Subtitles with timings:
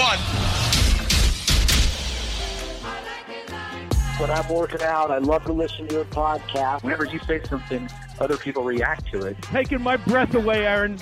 [0.00, 0.18] Three, two, one.
[4.18, 6.82] When I'm working out, I love to listen to your podcast.
[6.82, 9.40] Whenever you say something, other people react to it.
[9.42, 10.96] Taking my breath away, Aaron.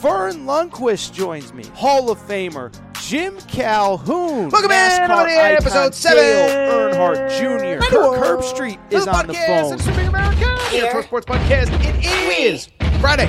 [0.00, 4.50] Vern Lundquist joins me, Hall of Famer Jim Calhoun.
[4.50, 6.22] Welcome in, NASCAR everybody, icon episode seven.
[6.22, 7.84] Dale Earnhardt Jr.
[7.84, 9.74] Kirk Herbstreit is The on the podcast, phone.
[9.74, 10.58] It's Streaming America.
[10.70, 10.90] Here.
[10.92, 11.68] Air Sports Podcast.
[11.82, 12.68] It is
[13.00, 13.28] Friday,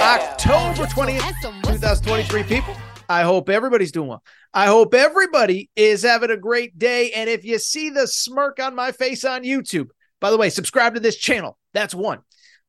[0.00, 1.22] October 20th,
[1.64, 2.76] 2023, people.
[3.12, 4.22] I hope everybody's doing well.
[4.54, 7.12] I hope everybody is having a great day.
[7.12, 10.94] And if you see the smirk on my face on YouTube, by the way, subscribe
[10.94, 11.58] to this channel.
[11.74, 12.20] That's one.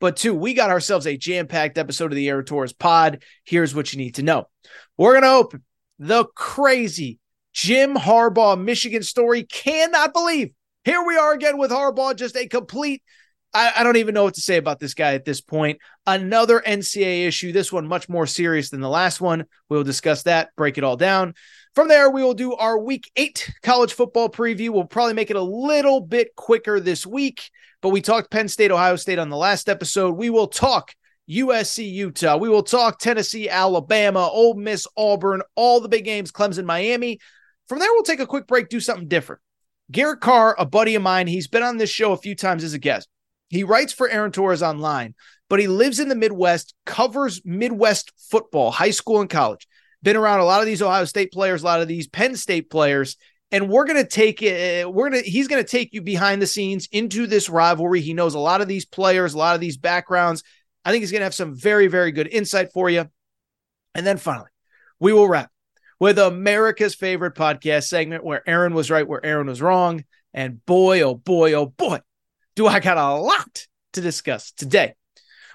[0.01, 3.23] But two, we got ourselves a jam packed episode of the Aaron Torres pod.
[3.45, 4.49] Here's what you need to know.
[4.97, 5.63] We're going to open
[5.97, 7.19] the crazy
[7.53, 9.43] Jim Harbaugh Michigan story.
[9.43, 10.51] Cannot believe
[10.83, 13.01] here we are again with Harbaugh, just a complete.
[13.53, 15.79] I, I don't even know what to say about this guy at this point.
[16.07, 17.51] Another NCAA issue.
[17.51, 19.45] This one much more serious than the last one.
[19.69, 21.35] We'll discuss that, break it all down.
[21.75, 24.69] From there, we will do our week eight college football preview.
[24.69, 27.49] We'll probably make it a little bit quicker this week,
[27.81, 30.15] but we talked Penn State, Ohio State on the last episode.
[30.15, 30.93] We will talk
[31.29, 32.37] USC, Utah.
[32.37, 37.19] We will talk Tennessee, Alabama, Ole Miss, Auburn, all the big games, Clemson, Miami.
[37.67, 39.41] From there, we'll take a quick break, do something different.
[39.91, 42.73] Garrett Carr, a buddy of mine, he's been on this show a few times as
[42.73, 43.07] a guest.
[43.53, 45.13] He writes for Aaron Torres online,
[45.47, 49.67] but he lives in the Midwest, covers Midwest football, high school and college.
[50.01, 52.71] Been around a lot of these Ohio State players, a lot of these Penn State
[52.71, 53.15] players,
[53.51, 54.91] and we're gonna take it.
[54.91, 58.01] We're gonna he's gonna take you behind the scenes into this rivalry.
[58.01, 60.41] He knows a lot of these players, a lot of these backgrounds.
[60.83, 63.05] I think he's gonna have some very, very good insight for you.
[63.93, 64.49] And then finally,
[64.99, 65.51] we will wrap
[65.99, 70.05] with America's favorite podcast segment where Aaron was right, where Aaron was wrong.
[70.33, 71.99] And boy, oh boy, oh boy,
[72.55, 74.95] do I got a lot to discuss today.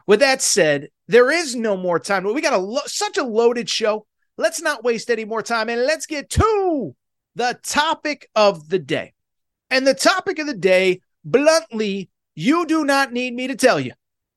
[0.06, 2.24] With that said, there is no more time.
[2.24, 4.06] We got a lo- such a loaded show.
[4.36, 6.94] Let's not waste any more time and let's get to
[7.34, 9.12] the topic of the day.
[9.70, 13.92] And the topic of the day, bluntly, you do not need me to tell you,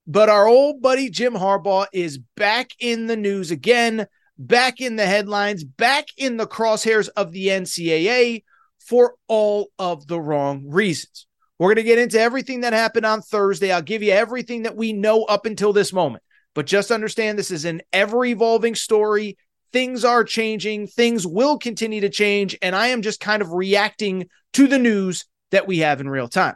[0.07, 4.07] but our old buddy Jim Harbaugh is back in the news again,
[4.37, 8.43] back in the headlines, back in the crosshairs of the NCAA
[8.79, 11.27] for all of the wrong reasons.
[11.61, 13.71] We're going to get into everything that happened on Thursday.
[13.71, 16.23] I'll give you everything that we know up until this moment.
[16.55, 19.37] But just understand this is an ever evolving story.
[19.71, 22.57] Things are changing, things will continue to change.
[22.63, 26.27] And I am just kind of reacting to the news that we have in real
[26.27, 26.55] time.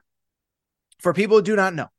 [0.98, 1.90] For people who do not know,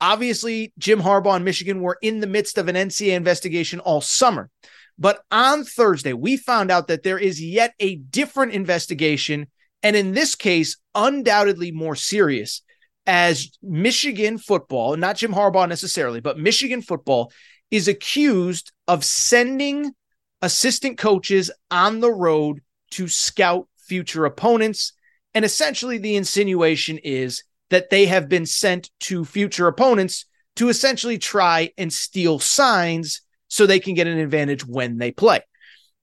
[0.00, 4.48] obviously, Jim Harbaugh and Michigan were in the midst of an NCAA investigation all summer.
[4.98, 9.48] But on Thursday, we found out that there is yet a different investigation
[9.86, 12.62] and in this case, undoubtedly more serious,
[13.06, 17.30] as Michigan football, not Jim Harbaugh necessarily, but Michigan football
[17.70, 19.92] is accused of sending
[20.42, 24.92] assistant coaches on the road to scout future opponents.
[25.34, 30.24] And essentially, the insinuation is that they have been sent to future opponents
[30.56, 35.42] to essentially try and steal signs so they can get an advantage when they play.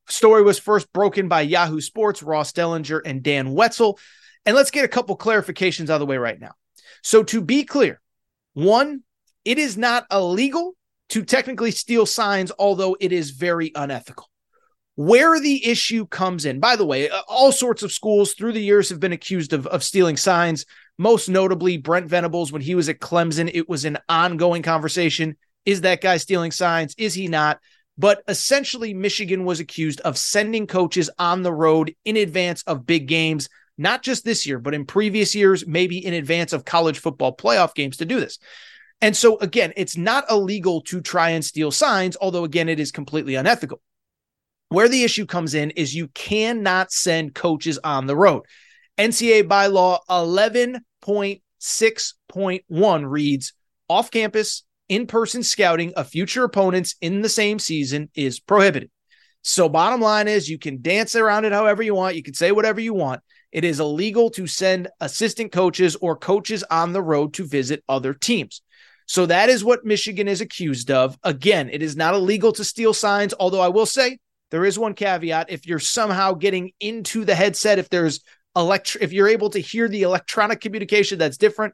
[0.08, 4.00] Story was first broken by Yahoo Sports, Ross Dellenger, and Dan Wetzel.
[4.46, 6.52] And let's get a couple clarifications out of the way right now.
[7.02, 8.02] So, to be clear,
[8.54, 9.04] one,
[9.46, 10.76] it is not illegal
[11.10, 14.30] to technically steal signs, although it is very unethical.
[14.96, 18.62] Where the issue comes in, by the way, uh, all sorts of schools through the
[18.62, 20.66] years have been accused of, of stealing signs.
[20.98, 25.36] Most notably, Brent Venables, when he was at Clemson, it was an ongoing conversation.
[25.66, 26.94] Is that guy stealing signs?
[26.98, 27.60] Is he not?
[27.98, 33.08] But essentially, Michigan was accused of sending coaches on the road in advance of big
[33.08, 37.36] games, not just this year, but in previous years, maybe in advance of college football
[37.36, 38.40] playoff games to do this.
[39.02, 42.92] And so, again, it's not illegal to try and steal signs, although, again, it is
[42.92, 43.80] completely unethical.
[44.70, 48.44] Where the issue comes in is you cannot send coaches on the road.
[48.98, 53.54] NCAA bylaw 11.6.1 reads
[53.90, 58.90] off campus, in person scouting of future opponents in the same season is prohibited.
[59.42, 62.16] So, bottom line is you can dance around it however you want.
[62.16, 63.22] You can say whatever you want.
[63.52, 68.14] It is illegal to send assistant coaches or coaches on the road to visit other
[68.14, 68.62] teams.
[69.06, 71.18] So, that is what Michigan is accused of.
[71.24, 74.20] Again, it is not illegal to steal signs, although I will say
[74.52, 75.50] There is one caveat.
[75.50, 78.22] If you're somehow getting into the headset, if there's
[78.56, 81.74] elect, if you're able to hear the electronic communication, that's different.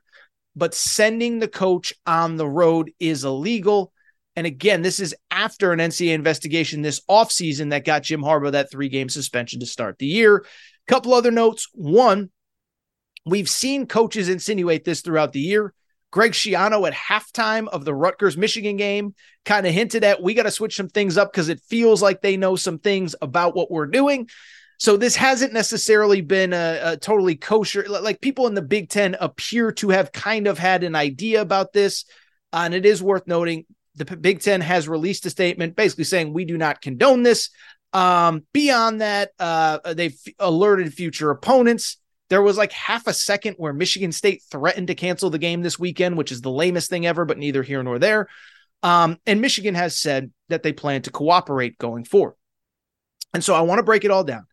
[0.55, 3.93] But sending the coach on the road is illegal.
[4.35, 8.71] And again, this is after an NCAA investigation this offseason that got Jim Harbaugh that
[8.71, 10.45] three game suspension to start the year.
[10.87, 11.67] Couple other notes.
[11.73, 12.29] One,
[13.25, 15.73] we've seen coaches insinuate this throughout the year.
[16.11, 19.13] Greg Schiano at halftime of the Rutgers Michigan game
[19.45, 22.21] kind of hinted at we got to switch some things up because it feels like
[22.21, 24.27] they know some things about what we're doing.
[24.79, 27.85] So this hasn't necessarily been a, a, totally kosher.
[27.87, 31.73] Like people in the Big Ten appear to have kind of had an idea about
[31.73, 32.05] this.
[32.53, 33.65] Uh, and it is worth noting
[33.95, 37.49] the Big Ten has released a statement basically saying we do not condone this.
[37.91, 41.97] Um, beyond that, uh, they've alerted future opponents.
[42.29, 45.77] There was like half a second where Michigan State threatened to cancel the game this
[45.77, 48.29] weekend, which is the lamest thing ever, but neither here nor there.
[48.81, 52.35] Um, and Michigan has said that they plan to cooperate going forward.
[53.33, 54.45] And so I want to break it all down.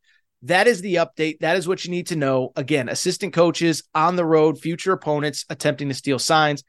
[0.43, 1.41] That is the update.
[1.41, 2.53] That is what you need to know.
[2.56, 6.62] Again, assistant coaches on the road, future opponents attempting to steal signs.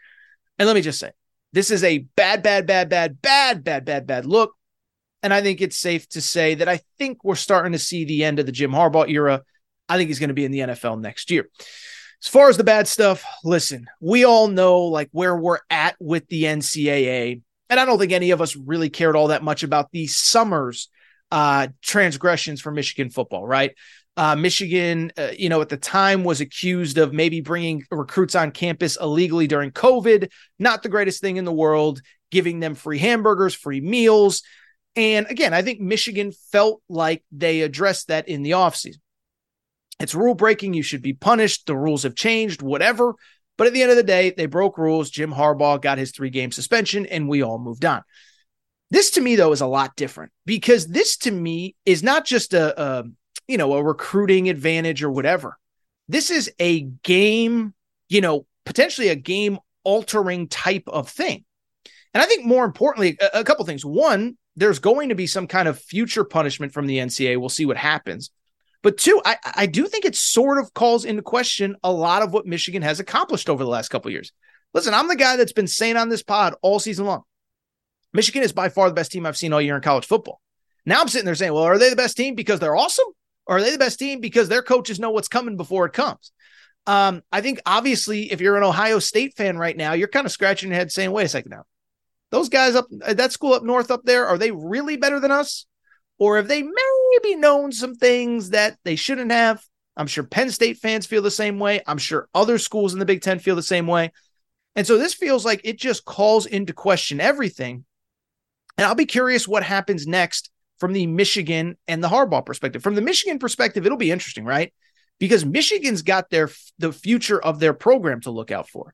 [0.58, 1.12] And let me just say,
[1.54, 4.54] this is a bad, bad, bad, bad, bad, bad, bad, bad look.
[5.24, 8.24] And I think it's safe to say that I think we're starting to see the
[8.24, 9.44] end of the Jim Harbaugh era.
[9.90, 11.50] I think he's going to be in the NFL next year.
[12.24, 16.28] As far as the bad stuff, listen, we all know like where we're at with
[16.28, 17.42] the NCAA.
[17.70, 20.90] And I don't think any of us really cared all that much about the summer's
[21.32, 23.74] uh, transgressions for Michigan football, right?
[24.16, 28.52] Uh, Michigan, uh, you know, at the time was accused of maybe bringing recruits on
[28.52, 30.30] campus illegally during COVID.
[30.58, 32.02] Not the greatest thing in the world,
[32.32, 34.42] giving them free hamburgers, free meals.
[34.96, 38.98] And again, I think Michigan felt like they addressed that in the offseason.
[40.00, 40.74] It's rule breaking.
[40.74, 41.68] You should be punished.
[41.68, 43.14] The rules have changed, whatever.
[43.58, 45.10] But at the end of the day, they broke rules.
[45.10, 48.04] Jim Harbaugh got his three game suspension, and we all moved on.
[48.90, 52.54] This to me, though, is a lot different because this to me is not just
[52.54, 53.04] a, a
[53.48, 55.58] you know, a recruiting advantage or whatever.
[56.08, 57.74] This is a game,
[58.10, 61.44] you know, potentially a game altering type of thing.
[62.14, 63.86] And I think more importantly, a, a couple things.
[63.86, 67.38] One, there's going to be some kind of future punishment from the NCAA.
[67.38, 68.32] We'll see what happens.
[68.84, 72.32] But two, I, I do think it sort of calls into question a lot of
[72.32, 74.32] what Michigan has accomplished over the last couple years.
[74.74, 77.24] Listen, I'm the guy that's been saying on this pod all season long.
[78.18, 80.42] Michigan is by far the best team I've seen all year in college football.
[80.88, 83.06] Now I'm sitting there saying, well, are they the best team because they're awesome?
[83.46, 86.32] Or are they the best team because their coaches know what's coming before it comes?
[86.88, 90.32] Um, I think obviously, if you're an Ohio State fan right now, you're kind of
[90.32, 91.66] scratching your head saying, wait a second now.
[92.32, 95.68] Those guys up that school up north up there, are they really better than us?
[96.18, 99.64] Or have they maybe known some things that they shouldn't have?
[99.96, 101.82] I'm sure Penn State fans feel the same way.
[101.86, 104.12] I'm sure other schools in the Big Ten feel the same way.
[104.76, 107.86] And so this feels like it just calls into question everything.
[108.78, 112.84] And I'll be curious what happens next from the Michigan and the Harbaugh perspective.
[112.84, 114.74] From the Michigan perspective, it'll be interesting, right?
[115.20, 118.94] Because Michigan's got their the future of their program to look out for.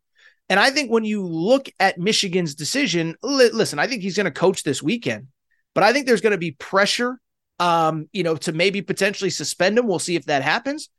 [0.49, 4.25] And I think when you look at Michigan's decision, li- listen, I think he's going
[4.25, 5.27] to coach this weekend,
[5.73, 7.17] but I think there's going to be pressure,
[7.59, 9.87] um, you know, to maybe potentially suspend him.
[9.87, 10.89] We'll see if that happens.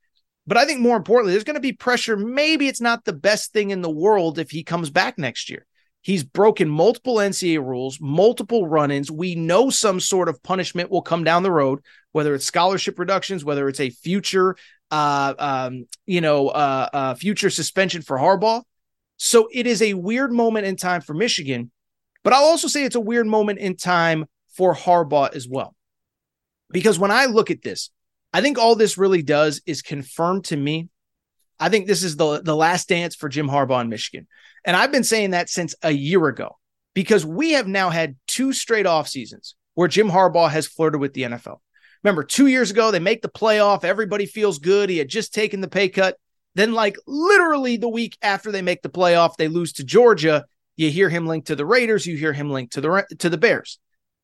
[0.47, 2.17] But I think more importantly, there's going to be pressure.
[2.17, 5.65] Maybe it's not the best thing in the world if he comes back next year.
[6.05, 9.11] He's broken multiple NCAA rules, multiple run ins.
[9.11, 11.81] We know some sort of punishment will come down the road,
[12.13, 14.55] whether it's scholarship reductions, whether it's a future,
[14.91, 18.63] uh, um, you know, uh, uh, future suspension for Harbaugh.
[19.17, 21.71] So it is a weird moment in time for Michigan,
[22.23, 25.75] but I'll also say it's a weird moment in time for Harbaugh as well.
[26.71, 27.89] Because when I look at this,
[28.31, 30.91] I think all this really does is confirm to me.
[31.59, 34.27] I think this is the the last dance for Jim Harbaugh in Michigan.
[34.65, 36.57] And I've been saying that since a year ago
[36.95, 41.13] because we have now had two straight off seasons where Jim Harbaugh has flirted with
[41.13, 41.59] the NFL.
[42.03, 43.85] Remember, two years ago, they make the playoff.
[43.85, 44.91] Everybody feels good.
[44.91, 46.17] He had just taken the pay cut.
[46.55, 50.45] Then, like literally the week after they make the playoff, they lose to Georgia.
[50.77, 52.07] You hear him linked to the Raiders.
[52.07, 53.79] You hear him linked to the to the Bears.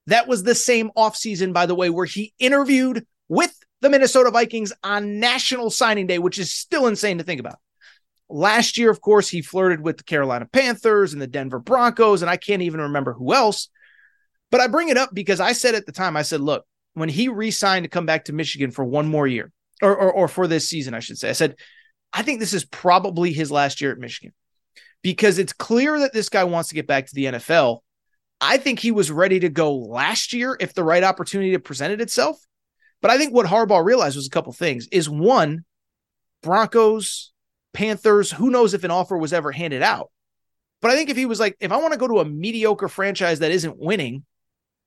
[0.07, 4.73] That was the same offseason, by the way, where he interviewed with the Minnesota Vikings
[4.83, 7.59] on National Signing Day, which is still insane to think about.
[8.31, 12.31] Last year, of course, he flirted with the Carolina Panthers and the Denver Broncos, and
[12.31, 13.69] I can't even remember who else.
[14.51, 17.09] But I bring it up because I said at the time, I said, look, when
[17.09, 20.29] he re signed to come back to Michigan for one more year, or, or, or
[20.29, 21.57] for this season, I should say, I said,
[22.13, 24.33] I think this is probably his last year at Michigan
[25.03, 27.81] because it's clear that this guy wants to get back to the NFL.
[28.41, 32.39] I think he was ready to go last year if the right opportunity presented itself.
[33.03, 35.65] But I think what Harbaugh realized was a couple things is one,
[36.43, 37.30] Broncos,
[37.73, 40.11] Panthers, who knows if an offer was ever handed out.
[40.81, 42.89] But I think if he was like, if I want to go to a mediocre
[42.89, 44.25] franchise that isn't winning,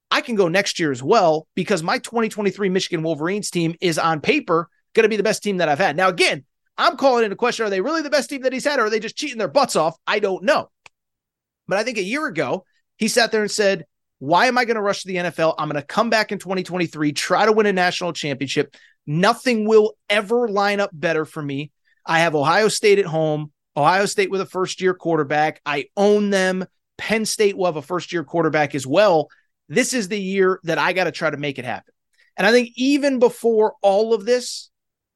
[0.09, 4.21] I can go next year as well because my 2023 Michigan Wolverines team is on
[4.21, 5.95] paper going to be the best team that I've had.
[5.95, 6.45] Now, again,
[6.77, 8.89] I'm calling into question are they really the best team that he's had or are
[8.89, 9.95] they just cheating their butts off?
[10.05, 10.69] I don't know.
[11.67, 12.65] But I think a year ago,
[12.97, 13.85] he sat there and said,
[14.19, 15.55] Why am I going to rush to the NFL?
[15.57, 18.75] I'm going to come back in 2023, try to win a national championship.
[19.05, 21.71] Nothing will ever line up better for me.
[22.05, 25.61] I have Ohio State at home, Ohio State with a first year quarterback.
[25.65, 26.65] I own them.
[26.97, 29.29] Penn State will have a first year quarterback as well.
[29.69, 31.93] This is the year that I got to try to make it happen.
[32.37, 34.69] And I think even before all of this,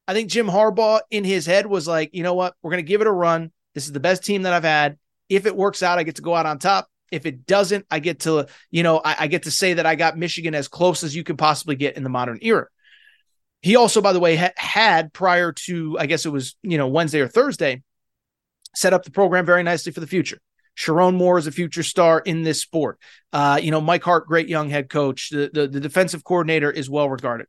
[0.07, 2.55] I think Jim Harbaugh in his head was like, you know what?
[2.61, 3.51] We're going to give it a run.
[3.73, 4.97] This is the best team that I've had.
[5.29, 6.87] If it works out, I get to go out on top.
[7.11, 9.95] If it doesn't, I get to, you know, I, I get to say that I
[9.95, 12.67] got Michigan as close as you can possibly get in the modern era.
[13.61, 16.87] He also, by the way, ha- had prior to, I guess it was, you know,
[16.87, 17.83] Wednesday or Thursday,
[18.75, 20.39] set up the program very nicely for the future.
[20.77, 22.99] Sherrone Moore is a future star in this sport.
[23.33, 25.31] Uh, you know, Mike Hart, great young head coach.
[25.31, 27.47] The, the, the defensive coordinator is well regarded.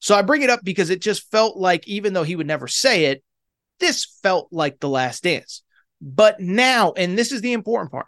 [0.00, 2.68] So I bring it up because it just felt like, even though he would never
[2.68, 3.24] say it,
[3.80, 5.62] this felt like the last dance.
[6.00, 8.06] But now, and this is the important part,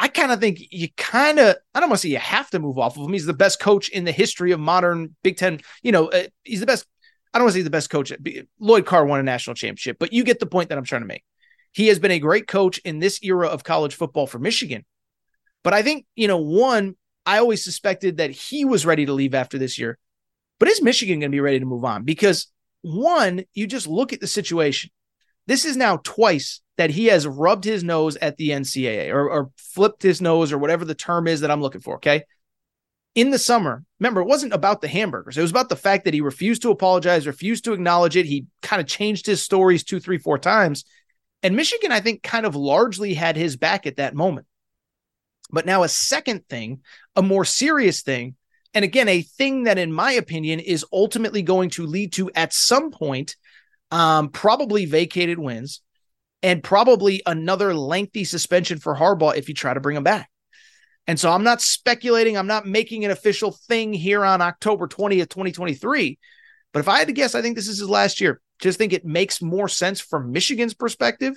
[0.00, 2.60] I kind of think you kind of, I don't want to say you have to
[2.60, 3.12] move off of him.
[3.12, 5.60] He's the best coach in the history of modern Big Ten.
[5.82, 6.86] You know, uh, he's the best.
[7.34, 8.12] I don't want to say the best coach.
[8.60, 11.08] Lloyd Carr won a national championship, but you get the point that I'm trying to
[11.08, 11.24] make.
[11.72, 14.84] He has been a great coach in this era of college football for Michigan.
[15.64, 16.94] But I think, you know, one,
[17.26, 19.98] I always suspected that he was ready to leave after this year.
[20.60, 22.04] But is Michigan going to be ready to move on?
[22.04, 22.46] Because
[22.82, 24.90] one, you just look at the situation.
[25.48, 29.50] This is now twice that he has rubbed his nose at the NCAA or, or
[29.56, 31.96] flipped his nose or whatever the term is that I'm looking for.
[31.96, 32.24] Okay.
[33.14, 35.38] In the summer, remember, it wasn't about the hamburgers.
[35.38, 38.26] It was about the fact that he refused to apologize, refused to acknowledge it.
[38.26, 40.84] He kind of changed his stories two, three, four times.
[41.42, 44.46] And Michigan, I think, kind of largely had his back at that moment.
[45.50, 46.82] But now, a second thing,
[47.16, 48.36] a more serious thing,
[48.74, 52.52] and again, a thing that, in my opinion, is ultimately going to lead to at
[52.52, 53.34] some point,
[53.90, 55.80] um, probably vacated wins
[56.42, 60.30] and probably another lengthy suspension for Harbaugh if you try to bring him back.
[61.06, 65.30] And so I'm not speculating, I'm not making an official thing here on October 20th,
[65.30, 66.18] 2023.
[66.72, 68.40] But if I had to guess, I think this is his last year.
[68.60, 71.34] Just think it makes more sense from Michigan's perspective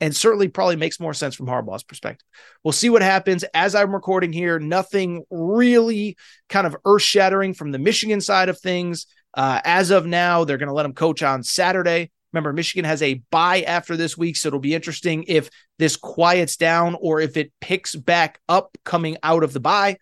[0.00, 2.26] and certainly probably makes more sense from Harbaugh's perspective.
[2.64, 4.58] We'll see what happens as I'm recording here.
[4.58, 6.16] Nothing really
[6.48, 9.06] kind of earth shattering from the Michigan side of things.
[9.34, 12.10] Uh, as of now, they're going to let him coach on Saturday.
[12.32, 16.56] Remember, Michigan has a bye after this week, so it'll be interesting if this quiets
[16.56, 19.98] down or if it picks back up coming out of the bye.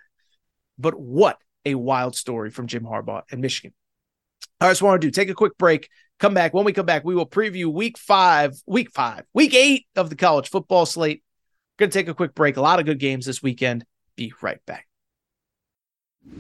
[0.79, 3.73] But what a wild story from Jim Harbaugh and Michigan.
[4.61, 5.89] All right, so I want to do take a quick break.
[6.19, 6.53] Come back.
[6.53, 10.17] When we come back, we will preview week five, week five, week eight of the
[10.17, 11.23] college football slate.
[11.79, 12.59] Going to take a quick break.
[12.59, 13.87] A lot of good games this weekend.
[14.17, 14.87] Be right back.
[16.29, 16.37] All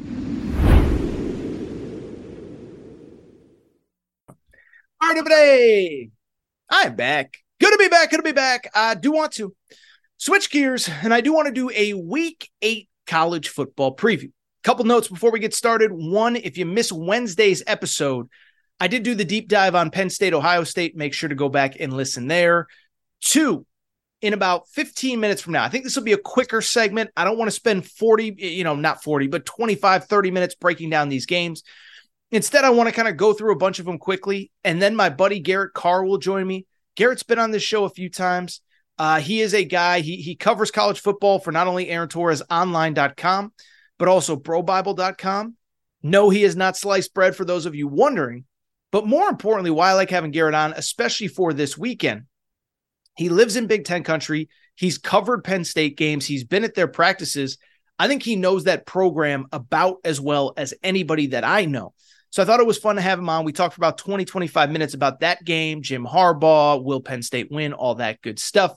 [4.28, 4.37] right,
[5.02, 6.11] everybody.
[6.69, 7.37] I'm back.
[7.61, 8.11] Good to be back.
[8.11, 8.71] Good to be back.
[8.75, 9.54] I do want to
[10.19, 14.30] switch gears, and I do want to do a week eight college football preview.
[14.62, 15.90] Couple notes before we get started.
[15.90, 18.28] One, if you miss Wednesday's episode,
[18.78, 20.97] I did do the deep dive on Penn State, Ohio State.
[20.97, 22.66] Make sure to go back and listen there.
[23.21, 23.66] Two,
[24.21, 27.11] in about 15 minutes from now, I think this will be a quicker segment.
[27.16, 30.90] I don't want to spend 40, you know, not 40, but 25, 30 minutes breaking
[30.90, 31.62] down these games.
[32.32, 34.50] Instead, I want to kind of go through a bunch of them quickly.
[34.62, 36.66] And then my buddy Garrett Carr will join me.
[36.96, 38.60] Garrett's been on this show a few times.
[38.99, 42.42] Uh, he is a guy, he, he covers college football for not only Aaron Torres
[42.50, 43.52] online.com,
[43.99, 45.56] but also brobible.com.
[46.02, 48.44] No, he is not sliced bread for those of you wondering.
[48.92, 52.25] But more importantly, why I like having Garrett on, especially for this weekend,
[53.16, 54.49] he lives in Big Ten country.
[54.75, 57.58] He's covered Penn State games, he's been at their practices.
[57.99, 61.92] I think he knows that program about as well as anybody that I know.
[62.30, 63.44] So I thought it was fun to have him on.
[63.44, 67.50] We talked for about 20, 25 minutes about that game, Jim Harbaugh, will Penn State
[67.50, 68.76] win, all that good stuff.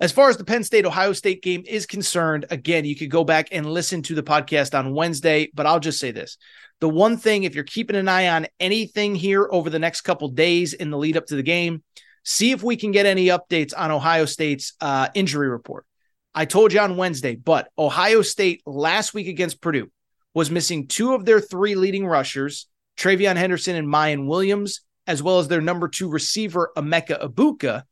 [0.00, 3.24] As far as the Penn State Ohio State game is concerned, again, you could go
[3.24, 6.36] back and listen to the podcast on Wednesday, but I'll just say this.
[6.80, 10.28] The one thing, if you're keeping an eye on anything here over the next couple
[10.28, 11.82] days in the lead up to the game,
[12.24, 15.86] see if we can get any updates on Ohio State's uh, injury report.
[16.34, 19.90] I told you on Wednesday, but Ohio State last week against Purdue
[20.34, 25.38] was missing two of their three leading rushers, TreVeyon Henderson and Miyan Williams, as well
[25.38, 27.82] as their number two receiver, Emeka Egbuka.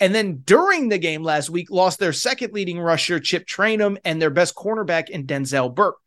[0.00, 4.20] And then during the game last week, lost their second leading rusher, Chip Trayanum, and
[4.20, 5.98] their best cornerback in Denzel Burke.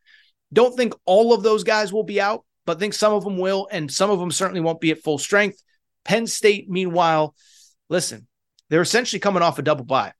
[0.53, 3.67] Don't think all of those guys will be out, but think some of them will,
[3.71, 5.61] and some of them certainly won't be at full strength.
[6.03, 7.35] Penn State, meanwhile,
[7.89, 8.27] listen,
[8.69, 10.13] they're essentially coming off a double bye.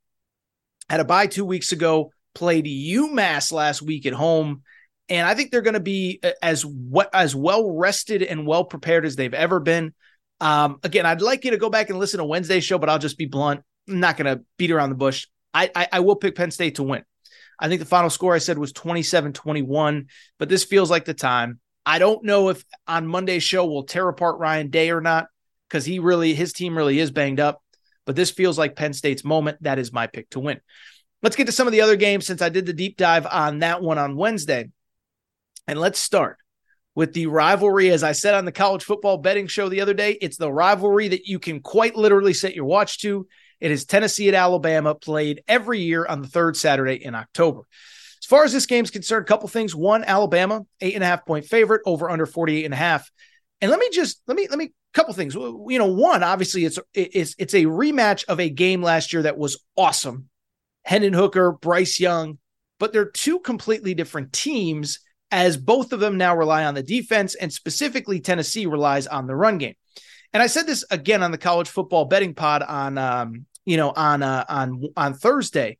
[0.89, 4.63] Had a bye two weeks ago, played UMass last week at home,
[5.09, 8.63] And I think they're going to be uh, as what as well rested and well
[8.63, 9.93] prepared as they've ever been.
[10.39, 12.99] Um, again, I'd like you to go back and listen to Wednesday's show, but I'll
[12.99, 13.61] just be blunt.
[13.87, 15.27] I'm not going to beat around the bush.
[15.53, 17.03] I, I, I will pick Penn State to win.
[17.59, 20.07] I think the final score I said was 27 21,
[20.39, 21.59] but this feels like the time.
[21.85, 25.27] I don't know if on Monday's show we'll tear apart Ryan Day or not
[25.69, 27.61] because he really, his team really is banged up,
[28.05, 29.61] but this feels like Penn State's moment.
[29.61, 30.59] That is my pick to win.
[31.21, 33.59] Let's get to some of the other games since I did the deep dive on
[33.59, 34.69] that one on Wednesday.
[35.67, 36.37] And let's start
[36.95, 37.91] with the rivalry.
[37.91, 41.09] As I said on the college football betting show the other day, it's the rivalry
[41.09, 43.27] that you can quite literally set your watch to.
[43.59, 47.61] It is Tennessee at Alabama, played every year on the third Saturday in October.
[48.21, 49.75] As far as this game's concerned, a couple things.
[49.75, 53.09] One, Alabama, eight and a half point favorite, over under 48 and a half.
[53.61, 55.35] And let me just let me let me a couple things.
[55.35, 59.37] You know, one, obviously it's it's it's a rematch of a game last year that
[59.37, 60.29] was awesome.
[60.83, 62.39] Hendon Hooker, Bryce Young,
[62.79, 64.99] but they're two completely different teams
[65.31, 69.35] as both of them now rely on the defense and specifically Tennessee relies on the
[69.35, 69.75] run game.
[70.33, 73.91] And I said this again on the college football betting pod on um, you know,
[73.95, 75.77] on uh, on on Thursday.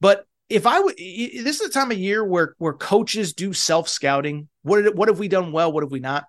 [0.00, 3.88] But if I would, this is the time of year where where coaches do self
[3.88, 4.48] scouting.
[4.62, 5.72] What did, what have we done well?
[5.72, 6.24] What have we not?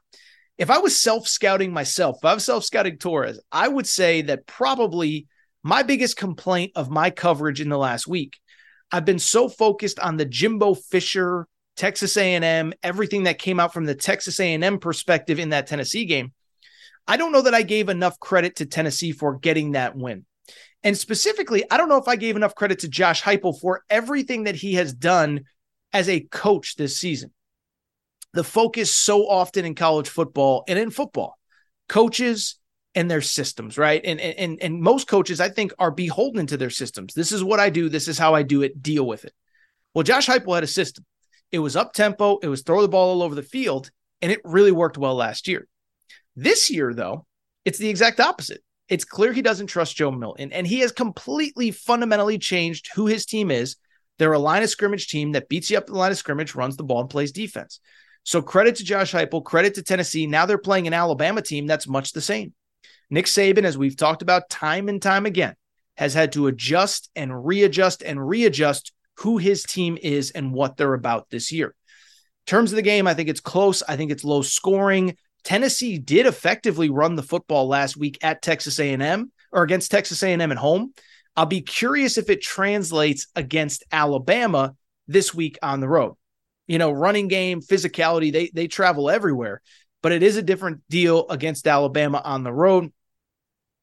[0.57, 4.21] If I was self scouting myself, if I was self scouting Torres, I would say
[4.23, 5.27] that probably
[5.63, 8.37] my biggest complaint of my coverage in the last week,
[8.91, 11.47] I've been so focused on the Jimbo Fisher,
[11.81, 16.31] Texas A&M, everything that came out from the Texas A&M perspective in that Tennessee game.
[17.07, 20.27] I don't know that I gave enough credit to Tennessee for getting that win.
[20.83, 24.43] And specifically, I don't know if I gave enough credit to Josh Heupel for everything
[24.43, 25.45] that he has done
[25.91, 27.31] as a coach this season.
[28.33, 31.39] The focus so often in college football and in football,
[31.89, 32.59] coaches
[32.93, 34.01] and their systems, right?
[34.05, 37.15] And and and most coaches, I think, are beholden to their systems.
[37.15, 37.89] This is what I do.
[37.89, 38.83] This is how I do it.
[38.83, 39.33] Deal with it.
[39.95, 41.05] Well, Josh Heupel had a system.
[41.51, 42.37] It was up tempo.
[42.37, 43.91] It was throw the ball all over the field,
[44.21, 45.67] and it really worked well last year.
[46.35, 47.25] This year, though,
[47.65, 51.71] it's the exact opposite it's clear he doesn't trust Joe Milton, and he has completely
[51.71, 53.77] fundamentally changed who his team is.
[54.19, 56.75] They're a line of scrimmage team that beats you up the line of scrimmage, runs
[56.75, 57.79] the ball, and plays defense.
[58.23, 60.27] So credit to Josh Heupel, credit to Tennessee.
[60.27, 62.53] Now they're playing an Alabama team that's much the same.
[63.09, 65.55] Nick Saban, as we've talked about time and time again,
[65.95, 70.93] has had to adjust and readjust and readjust who his team is and what they're
[70.93, 71.67] about this year.
[71.67, 73.83] In terms of the game, I think it's close.
[73.87, 75.15] I think it's low scoring.
[75.43, 80.51] Tennessee did effectively run the football last week at Texas A&M or against Texas A&M
[80.51, 80.93] at home.
[81.35, 84.75] I'll be curious if it translates against Alabama
[85.07, 86.15] this week on the road.
[86.67, 89.61] You know, running game, physicality, they they travel everywhere,
[90.01, 92.91] but it is a different deal against Alabama on the road.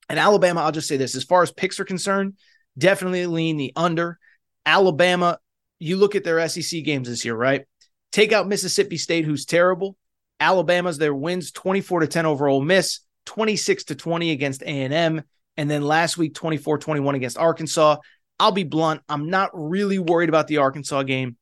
[0.09, 2.35] And Alabama, I'll just say this, as far as picks are concerned,
[2.79, 4.19] definitely lean the under.
[4.67, 5.39] Alabama,
[5.79, 7.65] you look at their SEC games this year, right?
[8.13, 9.97] Take out Mississippi State, who's terrible.
[10.41, 15.23] Alabama's their wins 24 to 10 over Ole Miss, 26 to 20 against A&M,
[15.57, 17.97] and then last week 24-21 against Arkansas.
[18.41, 21.37] I'll be blunt, I'm not really worried about the Arkansas game.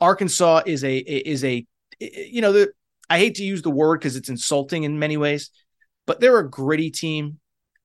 [0.00, 1.64] Arkansas is a is a
[2.00, 2.72] you know, the,
[3.08, 5.50] I hate to use the word cuz it's insulting in many ways,
[6.06, 7.38] but they're a gritty team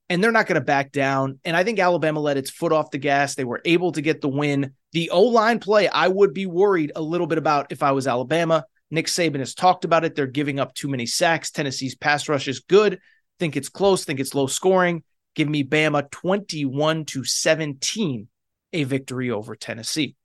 [0.10, 1.40] and they're not going to back down.
[1.44, 3.36] And I think Alabama let its foot off the gas.
[3.36, 4.74] They were able to get the win.
[4.92, 8.08] The O line play, I would be worried a little bit about if I was
[8.08, 8.66] Alabama.
[8.92, 10.16] Nick Saban has talked about it.
[10.16, 11.52] They're giving up too many sacks.
[11.52, 13.00] Tennessee's pass rush is good.
[13.40, 14.06] Think it's close.
[14.06, 15.04] Think it's low scoring.
[15.34, 18.28] Give me Bama 21 to 17,
[18.72, 20.16] a victory over Tennessee.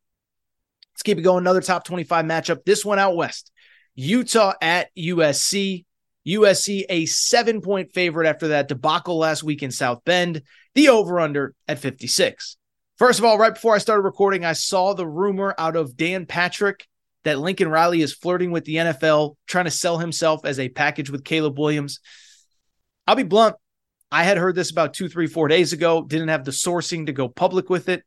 [0.95, 1.43] Let's keep it going.
[1.43, 2.65] Another top 25 matchup.
[2.65, 3.51] This one out west.
[3.95, 5.85] Utah at USC.
[6.27, 10.43] USC a seven point favorite after that debacle last week in South Bend.
[10.75, 12.57] The over under at 56.
[12.99, 16.27] First of all, right before I started recording, I saw the rumor out of Dan
[16.27, 16.87] Patrick
[17.25, 21.11] that Lincoln Riley is flirting with the NFL, trying to sell himself as a package
[21.11, 22.01] with Caleb Williams.
[23.07, 23.57] I'll be blunt.
[24.13, 27.13] I had heard this about two, three, four days ago, didn't have the sourcing to
[27.13, 28.05] go public with it.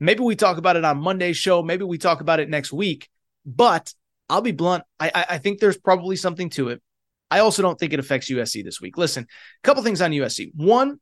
[0.00, 1.62] Maybe we talk about it on Monday's show.
[1.62, 3.08] Maybe we talk about it next week.
[3.44, 3.92] But
[4.28, 4.84] I'll be blunt.
[5.00, 6.82] I, I, I think there's probably something to it.
[7.30, 8.96] I also don't think it affects USC this week.
[8.96, 10.52] Listen, a couple things on USC.
[10.54, 10.98] One,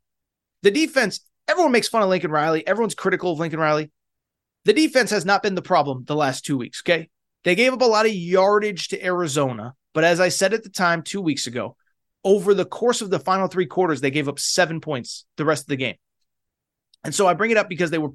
[0.62, 2.66] the defense, everyone makes fun of Lincoln Riley.
[2.66, 3.90] Everyone's critical of Lincoln Riley.
[4.64, 6.82] The defense has not been the problem the last two weeks.
[6.84, 7.08] Okay.
[7.44, 10.68] They gave up a lot of yardage to Arizona, but as I said at the
[10.68, 11.76] time two weeks ago,
[12.24, 15.62] over the course of the final three quarters, they gave up seven points the rest
[15.62, 15.94] of the game.
[17.04, 18.10] And so I bring it up because they were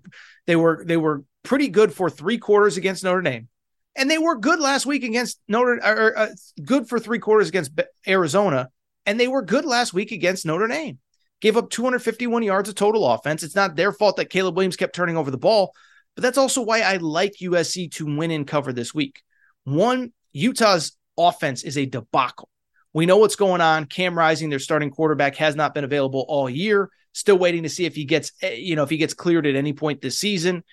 [0.48, 3.48] they were they were pretty good for three quarters against Notre Dame,
[3.96, 6.30] and they were good last week against Notre or uh,
[6.64, 7.72] good for three quarters against
[8.08, 8.70] Arizona,
[9.06, 11.00] and they were good last week against Notre Dame.
[11.42, 13.42] Gave up 251 yards of total offense.
[13.44, 15.74] It's not their fault that Caleb Williams kept turning over the ball,
[16.16, 19.22] but that's also why I like USC to win and cover this week.
[19.64, 22.50] One, Utah's offense is a debacle.
[22.94, 23.86] We know what's going on.
[23.86, 26.90] Cam Rising, their starting quarterback, has not been available all year.
[27.14, 29.56] Still waiting to see if he gets, eh, you know, if he gets cleared at
[29.56, 30.64] any point this season.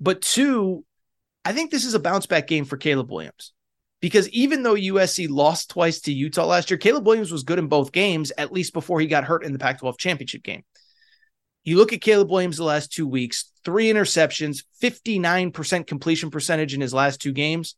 [0.00, 0.84] But two,
[1.44, 3.52] I think this is a bounce back game for Caleb Williams
[4.00, 7.68] because even though USC lost twice to Utah last year, Caleb Williams was good in
[7.68, 10.64] both games, at least before he got hurt in the Pac 12 championship game.
[11.62, 16.80] You look at Caleb Williams the last two weeks, three interceptions, 59% completion percentage in
[16.80, 17.74] his last two games.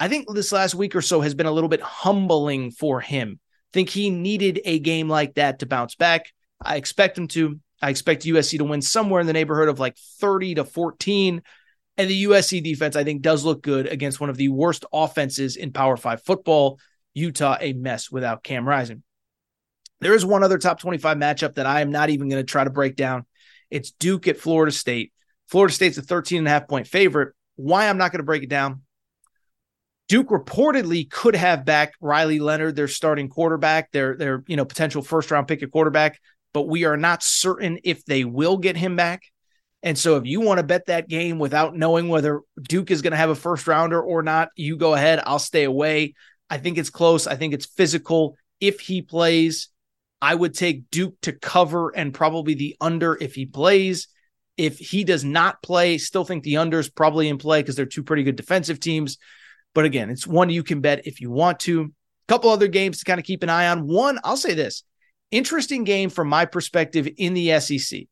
[0.00, 3.38] I think this last week or so has been a little bit humbling for him.
[3.72, 6.26] Think he needed a game like that to bounce back.
[6.60, 7.60] I expect him to.
[7.80, 11.42] I expect USC to win somewhere in the neighborhood of like 30 to 14.
[11.96, 15.56] And the USC defense, I think, does look good against one of the worst offenses
[15.56, 16.78] in Power Five football.
[17.14, 19.02] Utah, a mess without Cam Rising.
[20.00, 22.64] There is one other top 25 matchup that I am not even going to try
[22.64, 23.26] to break down.
[23.70, 25.12] It's Duke at Florida State.
[25.48, 27.34] Florida State's a 13 and a half point favorite.
[27.56, 28.82] Why I'm not going to break it down.
[30.08, 35.02] Duke reportedly could have back Riley Leonard, their starting quarterback, their their you know potential
[35.02, 36.20] first round pick at quarterback,
[36.52, 39.22] but we are not certain if they will get him back.
[39.82, 43.10] And so if you want to bet that game without knowing whether Duke is going
[43.12, 45.20] to have a first rounder or not, you go ahead.
[45.26, 46.14] I'll stay away.
[46.48, 47.26] I think it's close.
[47.26, 48.36] I think it's physical.
[48.60, 49.68] If he plays,
[50.20, 54.06] I would take Duke to cover and probably the under if he plays.
[54.56, 57.86] If he does not play, still think the under is probably in play because they're
[57.86, 59.18] two pretty good defensive teams.
[59.74, 61.82] But again, it's one you can bet if you want to.
[61.82, 61.88] A
[62.28, 63.88] couple other games to kind of keep an eye on.
[63.88, 64.84] One, I'll say this
[65.32, 68.02] interesting game from my perspective in the SEC.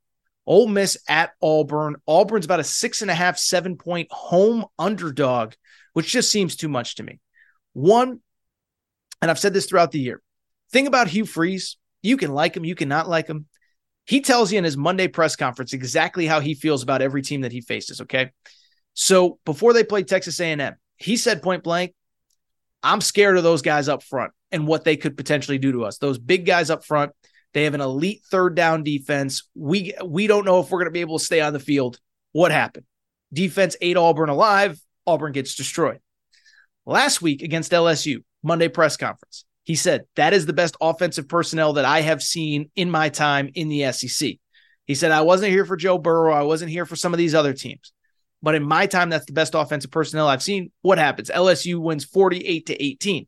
[0.51, 1.95] Ole Miss at Auburn.
[2.09, 5.53] Auburn's about a six and a half, seven point home underdog,
[5.93, 7.21] which just seems too much to me.
[7.73, 8.19] One,
[9.23, 10.21] and I've said this throughout the year.
[10.73, 13.47] Thing about Hugh Freeze, you can like him, you cannot like him.
[14.07, 17.43] He tells you in his Monday press conference exactly how he feels about every team
[17.43, 18.01] that he faces.
[18.01, 18.33] Okay,
[18.93, 21.95] so before they played Texas A&M, he said point blank,
[22.83, 25.99] "I'm scared of those guys up front and what they could potentially do to us.
[25.99, 27.13] Those big guys up front."
[27.53, 29.49] They have an elite third down defense.
[29.55, 31.99] We we don't know if we're going to be able to stay on the field.
[32.33, 32.87] What happened?
[33.33, 34.81] Defense ate Auburn alive.
[35.07, 36.01] Auburn gets destroyed.
[36.87, 41.75] Last week against LSU, Monday press conference, he said that is the best offensive personnel
[41.75, 44.37] that I have seen in my time in the SEC.
[44.87, 47.35] He said I wasn't here for Joe Burrow, I wasn't here for some of these
[47.35, 47.93] other teams.
[48.43, 50.73] But in my time, that's the best offensive personnel I've seen.
[50.83, 51.31] What happens?
[51.31, 53.27] LSU wins 48 to 18.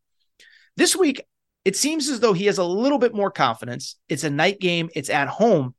[0.76, 1.22] This week,
[1.64, 3.96] it seems as though he has a little bit more confidence.
[4.09, 5.75] It's a night game, it's at home.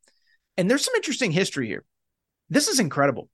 [0.57, 1.83] And there's some interesting history here.
[2.49, 3.29] This is incredible.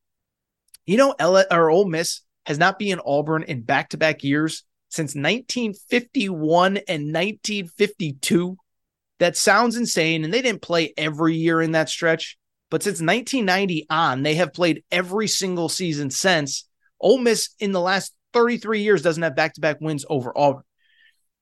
[0.85, 4.23] You know, L- or Ole Miss has not been in Auburn in back to back
[4.23, 8.57] years since 1951 and 1952.
[9.19, 10.23] That sounds insane.
[10.23, 12.37] And they didn't play every year in that stretch.
[12.71, 16.67] But since 1990 on, they have played every single season since.
[16.99, 20.63] Ole Miss in the last 33 years doesn't have back to back wins over Auburn.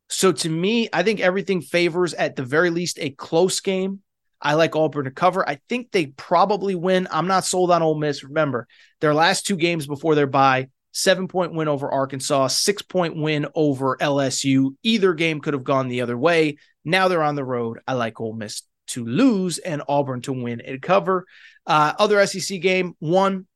[0.09, 4.01] So to me, I think everything favors at the very least a close game.
[4.41, 5.47] I like Auburn to cover.
[5.47, 7.07] I think they probably win.
[7.11, 8.23] I'm not sold on Ole Miss.
[8.23, 8.67] Remember,
[9.01, 13.47] their last two games before their bye, seven point win over Arkansas, six point win
[13.55, 14.75] over LSU.
[14.83, 16.57] Either game could have gone the other way.
[16.85, 17.79] Now they're on the road.
[17.87, 21.25] I like Ole Miss to lose and Auburn to win and cover.
[21.65, 23.47] Uh, other SEC game, one.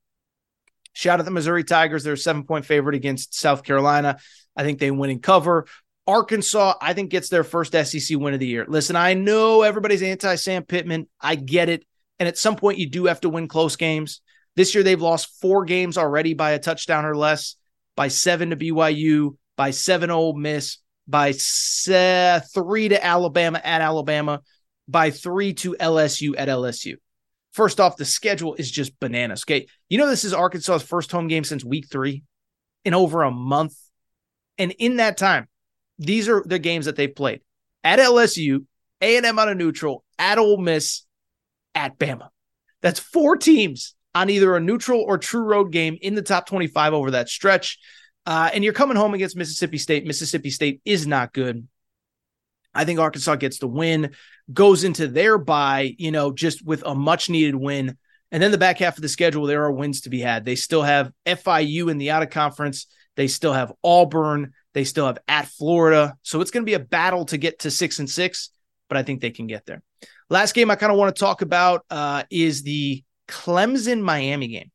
[0.94, 2.04] Shout out the Missouri Tigers.
[2.04, 4.18] They're a seven point favorite against South Carolina.
[4.56, 5.68] I think they win and cover.
[6.08, 8.66] Arkansas, I think, gets their first SEC win of the year.
[8.68, 11.08] Listen, I know everybody's anti Sam Pittman.
[11.20, 11.86] I get it.
[12.20, 14.22] And at some point, you do have to win close games.
[14.56, 17.56] This year, they've lost four games already by a touchdown or less,
[17.96, 24.42] by seven to BYU, by seven Ole Miss, by se- three to Alabama at Alabama,
[24.88, 26.96] by three to LSU at LSU.
[27.54, 29.44] First off, the schedule is just bananas.
[29.44, 29.68] Okay.
[29.90, 32.24] You know, this is Arkansas's first home game since week three
[32.86, 33.76] in over a month.
[34.58, 35.48] And in that time,
[36.02, 37.42] these are the games that they've played
[37.84, 38.66] at LSU,
[39.02, 41.04] A&M on a neutral, at Ole Miss,
[41.76, 42.30] at Bama.
[42.82, 46.94] That's four teams on either a neutral or true road game in the top 25
[46.94, 47.78] over that stretch.
[48.26, 50.06] Uh, and you're coming home against Mississippi State.
[50.06, 51.68] Mississippi State is not good.
[52.74, 54.12] I think Arkansas gets the win,
[54.52, 57.98] goes into their bye, you know, just with a much needed win.
[58.32, 60.46] And then the back half of the schedule, there are wins to be had.
[60.46, 62.88] They still have FIU in the out of conference.
[63.16, 64.54] They still have Auburn.
[64.74, 66.16] They still have at Florida.
[66.24, 68.50] So it's going to be a battle to get to six and six,
[68.90, 69.82] but I think they can get there.
[70.30, 74.72] Last game I kind of want to talk about uh, is the Clemson Miami game.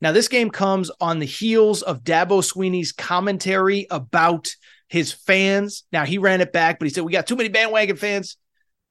[0.00, 4.52] Now, this game comes on the heels of Dabo Swinney's commentary about
[4.88, 5.84] his fans.
[5.92, 8.36] Now, he ran it back, but he said, We got too many bandwagon fans.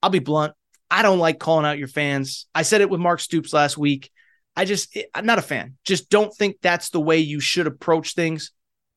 [0.02, 0.54] I'll be blunt.
[0.90, 2.46] I don't like calling out your fans.
[2.54, 4.10] I said it with Mark Stoops last week.
[4.56, 5.76] I just, I'm not a fan.
[5.84, 8.50] Just don't think that's the way you should approach things.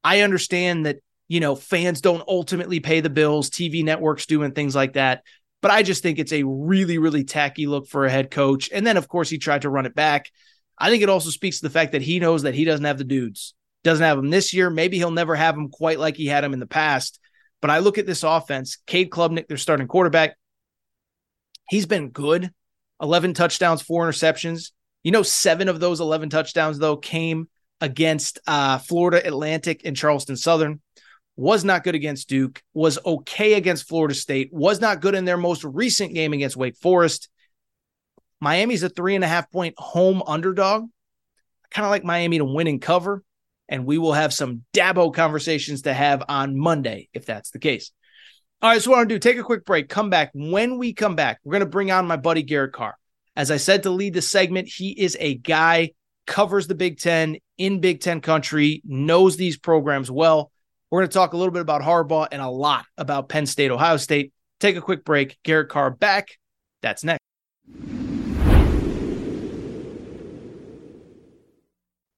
[0.03, 4.53] I understand that you know, fans don't ultimately pay the bills, TV networks do, and
[4.53, 5.23] things like that.
[5.61, 8.69] But I just think it's a really, really tacky look for a head coach.
[8.71, 10.29] And then, of course, he tried to run it back.
[10.77, 12.97] I think it also speaks to the fact that he knows that he doesn't have
[12.97, 13.55] the dudes.
[13.83, 14.69] Doesn't have them this year.
[14.69, 17.19] Maybe he'll never have them quite like he had them in the past.
[17.61, 20.35] But I look at this offense, Cade Klubnik, their starting quarterback.
[21.69, 22.51] He's been good.
[23.01, 24.71] 11 touchdowns, four interceptions.
[25.03, 27.47] You know, seven of those 11 touchdowns, though, came
[27.81, 30.81] against uh, Florida Atlantic and Charleston Southern
[31.35, 35.37] was not good against Duke, was okay against Florida State, was not good in their
[35.37, 37.29] most recent game against Wake Forest.
[38.39, 40.83] Miami's a three and a half point home underdog.
[40.83, 43.23] I kind of like Miami to win and cover.
[43.67, 47.91] And we will have some Dabo conversations to have on Monday if that's the case.
[48.61, 50.29] All right, so what I want to do, take a quick break, come back.
[50.33, 52.95] When we come back, we're going to bring on my buddy Garrett Carr.
[53.35, 55.91] As I said to lead the segment, he is a guy,
[56.25, 60.51] covers the Big Ten in Big Ten country, knows these programs well.
[60.91, 63.71] We're going to talk a little bit about Harbaugh and a lot about Penn State,
[63.71, 64.33] Ohio State.
[64.59, 65.37] Take a quick break.
[65.43, 66.29] Garrett Carr back.
[66.81, 67.19] That's next.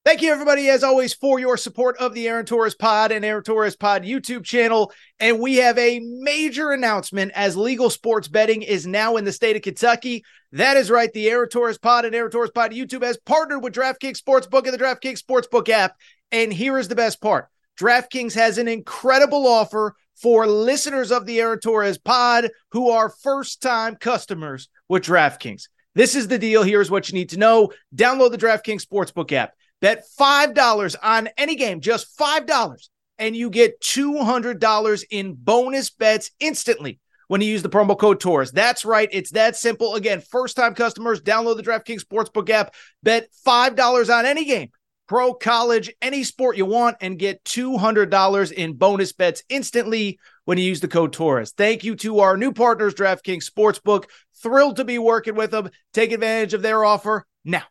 [0.08, 3.44] Thank you, everybody, as always, for your support of the Aaron Torres Pod and Aaron
[3.44, 4.94] Torres Pod YouTube channel.
[5.20, 9.58] And we have a major announcement as legal sports betting is now in the state
[9.58, 10.24] of Kentucky.
[10.54, 11.12] That is right.
[11.12, 14.74] The Aaron Torres Pod and Aaron Torres Pod YouTube has partnered with DraftKings Sportsbook and
[14.74, 15.98] the DraftKings Sportsbook app.
[16.32, 21.40] And here is the best part DraftKings has an incredible offer for listeners of the
[21.40, 25.68] Aaron Torres pod who are first time customers with DraftKings.
[25.94, 26.64] This is the deal.
[26.64, 29.54] Here's what you need to know download the DraftKings Sportsbook app.
[29.80, 37.00] Bet $5 on any game, just $5, and you get $200 in bonus bets instantly
[37.28, 38.52] when you use the promo code TORRES.
[38.54, 39.10] That's right.
[39.12, 39.94] It's that simple.
[39.94, 44.72] Again, first time customers, download the DraftKings Sportsbook app, bet $5 on any game
[45.08, 50.66] pro, college, any sport you want, and get $200 in bonus bets instantly when you
[50.66, 51.54] use the code TORRES.
[51.54, 54.06] Thank you to our new partners, DraftKings Sportsbook.
[54.42, 55.70] Thrilled to be working with them.
[55.94, 57.64] Take advantage of their offer now.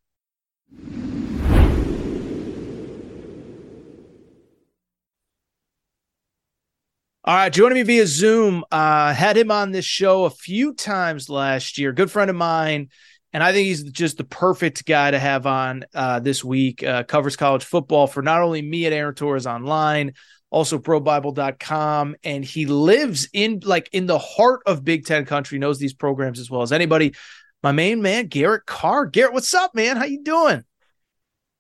[7.29, 8.64] All right, joining me via Zoom.
[8.70, 11.92] Uh, had him on this show a few times last year.
[11.92, 12.88] Good friend of mine
[13.33, 16.83] and I think he's just the perfect guy to have on uh, this week.
[16.83, 20.15] Uh, covers college football for not only me at Aaron Torres Online,
[20.51, 25.59] also BroBible.com, and he lives in like in the heart of Big Ten country.
[25.59, 27.15] Knows these programs as well as anybody.
[27.62, 29.07] My main man, Garrett Carr.
[29.07, 29.97] Garrett, what's up, man?
[29.97, 30.62] How you doing?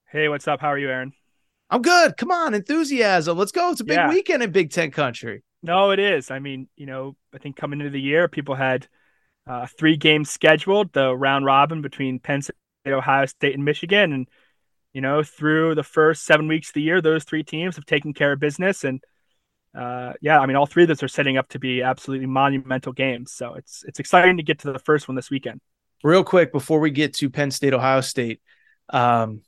[0.06, 0.60] Hey, what's up?
[0.60, 1.12] How are you, Aaron?
[1.68, 2.16] I'm good.
[2.16, 3.36] Come on, enthusiasm.
[3.36, 3.72] Let's go.
[3.72, 4.08] It's a big yeah.
[4.08, 5.42] weekend in Big Ten country.
[5.62, 6.30] No, it is.
[6.30, 8.86] I mean, you know, I think coming into the year, people had
[9.46, 12.56] uh, three games scheduled, the round robin between Penn State,
[12.86, 14.12] Ohio State, and Michigan.
[14.12, 14.28] And,
[14.92, 18.12] you know, through the first seven weeks of the year, those three teams have taken
[18.12, 18.84] care of business.
[18.84, 19.02] And,
[19.76, 22.92] uh, yeah, I mean, all three of those are setting up to be absolutely monumental
[22.92, 23.32] games.
[23.32, 25.60] So it's it's exciting to get to the first one this weekend.
[26.02, 28.40] Real quick before we get to Penn State, Ohio State,
[28.90, 29.42] um,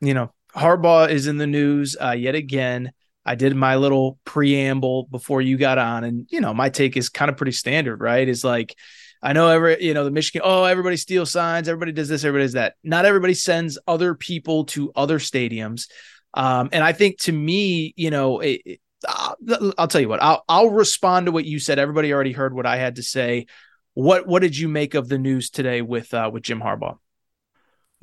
[0.00, 2.92] you know, Harbaugh is in the news uh, yet again.
[3.26, 7.08] I did my little preamble before you got on, and you know, my take is
[7.08, 8.28] kind of pretty standard, right?
[8.28, 8.76] Is like
[9.24, 10.42] I know every you know the Michigan.
[10.44, 11.66] Oh, everybody steals signs.
[11.66, 12.24] Everybody does this.
[12.24, 12.74] Everybody does that.
[12.84, 15.88] Not everybody sends other people to other stadiums.
[16.34, 20.22] Um, and I think to me, you know, it, it, I'll, tell you what.
[20.22, 21.78] I'll I'll respond to what you said.
[21.78, 23.46] Everybody already heard what I had to say.
[23.94, 26.98] What what did you make of the news today with uh, with Jim Harbaugh?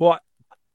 [0.00, 0.18] Well,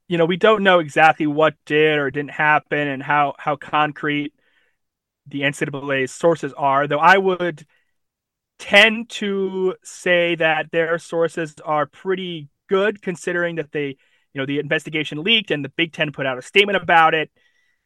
[0.08, 4.32] you know, we don't know exactly what did or didn't happen and how how concrete
[5.26, 6.86] the NCAA sources are.
[6.86, 7.66] Though I would
[8.58, 13.96] tend to say that their sources are pretty good considering that they,
[14.32, 17.30] you know, the investigation leaked and the Big Ten put out a statement about it.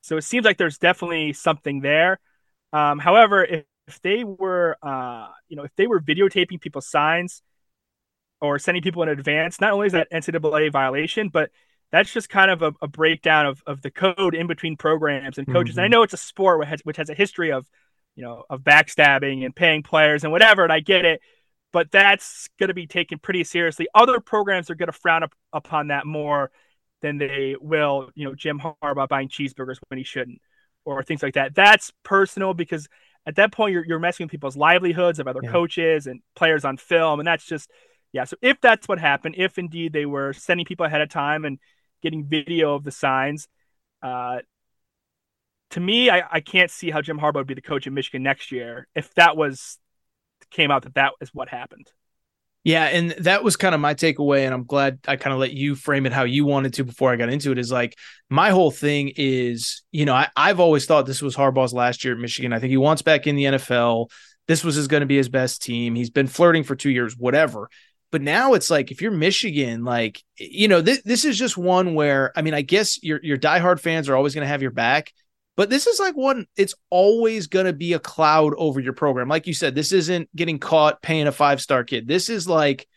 [0.00, 2.18] So it seems like there's definitely something there.
[2.72, 7.42] Um, however, if, if they were, uh, you know, if they were videotaping people's signs
[8.40, 11.50] or sending people in advance, not only is that NCAA violation, but
[11.92, 15.46] that's just kind of a, a breakdown of, of the code in between programs and
[15.46, 15.74] coaches.
[15.74, 15.84] Mm-hmm.
[15.84, 17.68] And I know it's a sport which has, which has a history of
[18.14, 20.64] you know, of backstabbing and paying players and whatever.
[20.64, 21.20] And I get it,
[21.72, 23.88] but that's going to be taken pretty seriously.
[23.94, 26.50] Other programs are going to frown up, upon that more
[27.00, 30.40] than they will, you know, Jim Harbaugh buying cheeseburgers when he shouldn't
[30.84, 31.54] or things like that.
[31.54, 32.88] That's personal because
[33.26, 35.50] at that point you're, you're messing with people's livelihoods of other yeah.
[35.50, 37.20] coaches and players on film.
[37.20, 37.70] And that's just,
[38.12, 38.24] yeah.
[38.24, 41.58] So if that's what happened, if indeed they were sending people ahead of time and
[42.02, 43.48] getting video of the signs,
[44.02, 44.40] uh,
[45.72, 48.22] to me, I, I can't see how Jim Harbaugh would be the coach of Michigan
[48.22, 49.78] next year if that was
[50.50, 51.90] came out that that is what happened.
[52.64, 55.52] Yeah, and that was kind of my takeaway, and I'm glad I kind of let
[55.52, 57.58] you frame it how you wanted to before I got into it.
[57.58, 57.98] Is like
[58.30, 62.14] my whole thing is, you know, I, I've always thought this was Harbaugh's last year
[62.14, 62.52] at Michigan.
[62.52, 64.10] I think he wants back in the NFL.
[64.46, 65.96] This was going to be his best team.
[65.96, 67.68] He's been flirting for two years, whatever.
[68.12, 71.94] But now it's like if you're Michigan, like you know, th- this is just one
[71.94, 74.70] where I mean, I guess your your diehard fans are always going to have your
[74.70, 75.12] back,
[75.56, 79.28] but this is like one, it's always going to be a cloud over your program.
[79.28, 82.08] Like you said, this isn't getting caught paying a five star kid.
[82.08, 82.88] This is like,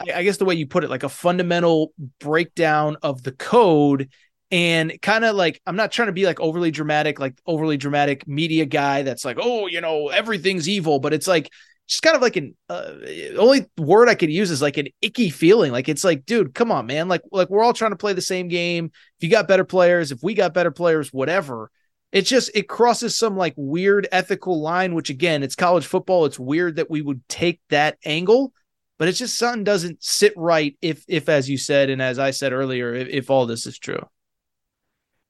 [0.00, 4.10] I guess the way you put it, like a fundamental breakdown of the code
[4.50, 8.28] and kind of like I'm not trying to be like overly dramatic, like overly dramatic
[8.28, 11.50] media guy that's like, oh, you know, everything's evil, but it's like
[11.88, 12.92] just kind of like an uh,
[13.38, 15.72] only word I could use is like an icky feeling.
[15.72, 17.08] Like it's like, dude, come on, man.
[17.08, 18.86] Like like we're all trying to play the same game.
[19.18, 21.70] If you got better players, if we got better players, whatever
[22.16, 26.24] it's just it crosses some like weird ethical line which again it's college football.
[26.24, 28.54] It's weird that we would take that angle
[28.98, 32.30] but it's just something doesn't sit right if if as you said and as i
[32.30, 34.00] said earlier if, if all this is true.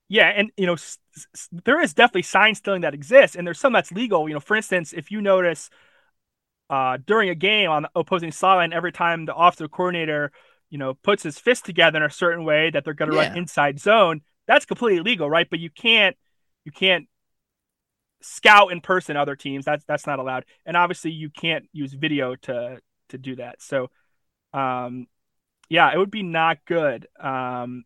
[0.07, 0.97] Yeah and you know s-
[1.35, 4.29] s- there is definitely sign stealing that exists and there's some that's legal.
[4.29, 5.69] You know for instance if you notice
[6.69, 10.31] uh, during a game on the opposing sideline every time the offensive coordinator
[10.69, 13.27] you know puts his fist together in a certain way that they're going to yeah.
[13.27, 15.49] run inside zone that's completely legal right?
[15.49, 16.15] But you can't
[16.67, 17.07] you can't
[18.21, 19.63] scout in person other teams.
[19.63, 20.43] That's that's not allowed.
[20.65, 23.61] And obviously you can't use video to to do that.
[23.61, 23.89] So
[24.53, 25.07] um
[25.69, 27.85] yeah, it would be not good um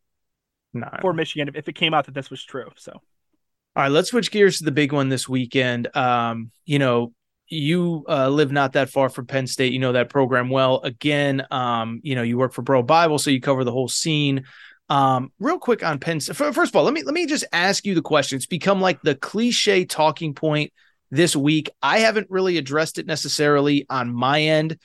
[0.73, 0.89] no.
[0.99, 2.71] for Michigan if it came out that this was true.
[2.75, 5.95] So all right, let's switch gears to the big one this weekend.
[5.95, 7.13] Um, you know,
[7.47, 9.73] you uh, live not that far from Penn State.
[9.73, 10.81] You know that program well.
[10.81, 14.45] Again, um, you know, you work for BroBible, so you cover the whole scene.
[14.91, 16.19] Um, real quick on Penn.
[16.19, 18.35] First of all, let me let me just ask you the question.
[18.35, 20.73] It's become like the cliche talking point
[21.09, 21.69] this week.
[21.81, 24.77] I haven't really addressed it necessarily on my end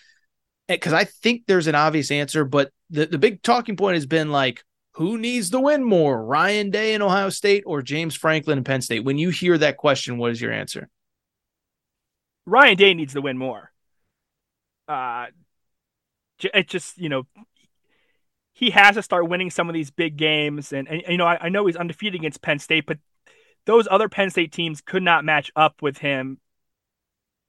[0.69, 4.31] because I think there's an obvious answer, but the, the big talking point has been
[4.31, 8.65] like, who needs to win more, Ryan Day in Ohio State or James Franklin in
[8.65, 9.05] Penn State?
[9.05, 10.89] When you hear that question, what is your answer?
[12.47, 13.73] Ryan Day needs to win more.
[14.87, 15.27] Uh,
[16.55, 17.25] it just you know
[18.57, 20.73] he has to start winning some of these big games.
[20.73, 22.99] And, and you know, I, I, know he's undefeated against Penn State, but
[23.67, 26.39] those other Penn State teams could not match up with him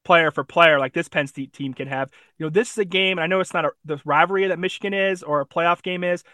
[0.04, 2.12] player for player like this Penn State team can have.
[2.38, 4.60] You know, this is a game, and I know it's not a, the rivalry that
[4.60, 6.26] Michigan is or a playoff game is,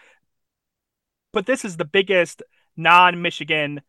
[1.32, 2.42] but this is the biggest
[2.76, 3.80] non-Michigan,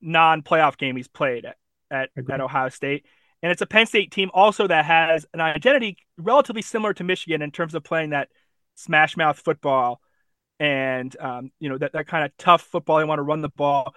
[0.00, 1.56] non-playoff game he's played at,
[1.90, 3.04] at, at Ohio State.
[3.42, 7.42] And it's a Penn State team also that has an identity relatively similar to Michigan
[7.42, 8.30] in terms of playing that
[8.76, 10.00] smash mouth football
[10.60, 12.98] and um, you know that that kind of tough football.
[12.98, 13.94] They want to run the ball.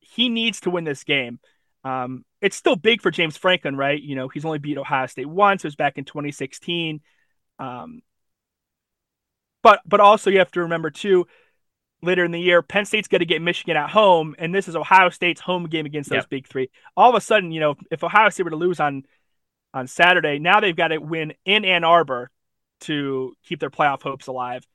[0.00, 1.38] He needs to win this game.
[1.84, 4.00] Um, it's still big for James Franklin, right?
[4.00, 5.64] You know, he's only beat Ohio State once.
[5.64, 7.00] It was back in 2016.
[7.58, 8.02] Um,
[9.62, 11.26] but but also you have to remember too,
[12.02, 14.76] later in the year, Penn State's going to get Michigan at home, and this is
[14.76, 16.28] Ohio State's home game against those yep.
[16.28, 16.70] big three.
[16.96, 19.04] All of a sudden, you know, if Ohio State were to lose on
[19.72, 22.30] on Saturday, now they've got to win in Ann Arbor
[22.80, 24.66] to keep their playoff hopes alive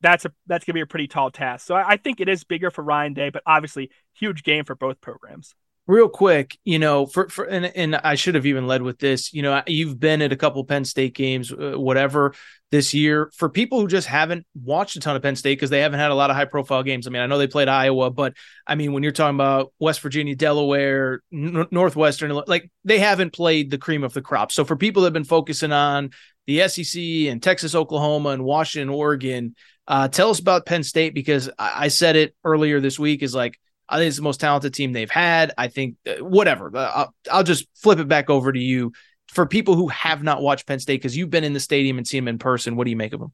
[0.00, 1.66] that's a that's gonna be a pretty tall task.
[1.66, 4.74] So I, I, think it is bigger for Ryan Day, but obviously huge game for
[4.74, 5.54] both programs.
[5.86, 9.32] Real quick, you know, for for and, and I should have even led with this.
[9.32, 12.34] You know, you've been at a couple Penn State games, uh, whatever
[12.72, 13.30] this year.
[13.36, 16.10] For people who just haven't watched a ton of Penn State because they haven't had
[16.10, 17.06] a lot of high profile games.
[17.06, 18.34] I mean, I know they played Iowa, but
[18.66, 23.70] I mean, when you're talking about West Virginia, Delaware, N- Northwestern, like they haven't played
[23.70, 24.50] the cream of the crop.
[24.50, 26.10] So for people that have been focusing on
[26.48, 29.54] the SEC and Texas, Oklahoma, and Washington, Oregon
[29.88, 33.22] uh, tell us about Penn State because I, I said it earlier this week.
[33.22, 35.52] Is like I think it's the most talented team they've had.
[35.56, 36.70] I think uh, whatever.
[36.76, 38.92] I'll, I'll, just flip it back over to you
[39.28, 42.06] for people who have not watched Penn State because you've been in the stadium and
[42.06, 42.76] seen them in person.
[42.76, 43.32] What do you make of them?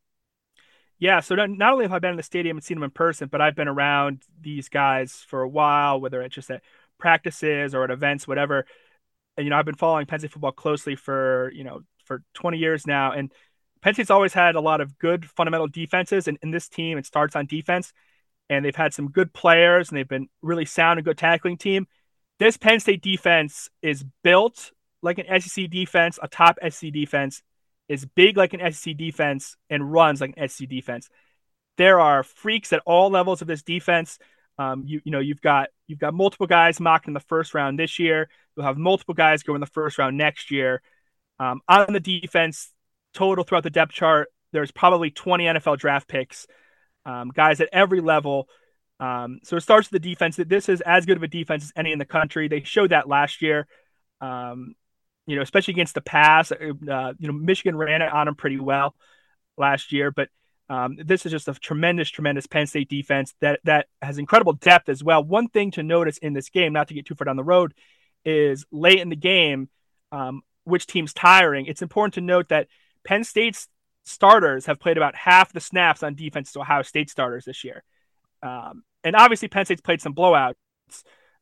[0.98, 3.28] Yeah, so not only have I been in the stadium and seen them in person,
[3.28, 6.62] but I've been around these guys for a while, whether it's just at
[6.98, 8.66] practices or at events, whatever.
[9.36, 12.58] And you know, I've been following Penn State football closely for you know for 20
[12.58, 13.32] years now, and
[13.82, 17.06] Penn State's always had a lot of good fundamental defenses, and in this team, it
[17.06, 17.92] starts on defense.
[18.48, 21.86] And they've had some good players, and they've been really sound and good tackling team.
[22.38, 27.42] This Penn State defense is built like an SEC defense, a top SEC defense,
[27.88, 31.08] is big like an SEC defense, and runs like an SEC defense.
[31.76, 34.18] There are freaks at all levels of this defense.
[34.58, 37.78] Um, you you know you've got you've got multiple guys mocked in the first round
[37.78, 38.28] this year.
[38.54, 40.82] You'll have multiple guys go in the first round next year.
[41.38, 42.70] Um, on the defense,
[43.12, 46.46] total throughout the depth chart, there's probably 20 NFL draft picks,
[47.06, 48.48] um, guys at every level.
[49.00, 50.36] Um, so it starts with the defense.
[50.36, 52.48] That this is as good of a defense as any in the country.
[52.48, 53.66] They showed that last year.
[54.20, 54.74] Um,
[55.26, 56.52] you know, especially against the pass.
[56.52, 56.56] Uh,
[57.18, 58.94] you know, Michigan ran it on them pretty well.
[59.56, 60.28] last year, but
[60.68, 64.88] um, this is just a tremendous, tremendous Penn State defense that that has incredible depth
[64.88, 65.22] as well.
[65.22, 67.74] One thing to notice in this game, not to get too far down the road,
[68.24, 69.68] is late in the game,
[70.12, 71.66] um, which team's tiring.
[71.66, 72.68] It's important to note that
[73.04, 73.68] Penn State's
[74.04, 77.82] starters have played about half the snaps on defense to Ohio State starters this year.
[78.42, 80.54] Um, and obviously, Penn State's played some blowouts.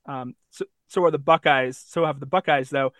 [0.06, 1.78] Um, so, so are the Buckeyes.
[1.78, 2.92] So have the Buckeyes, though.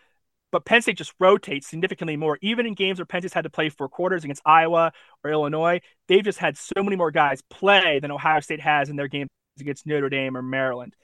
[0.52, 2.38] But Penn State just rotates significantly more.
[2.42, 4.92] Even in games where Penn State's had to play four quarters against Iowa
[5.22, 8.96] or Illinois, they've just had so many more guys play than Ohio State has in
[8.96, 9.28] their games
[9.60, 10.94] against Notre Dame or Maryland.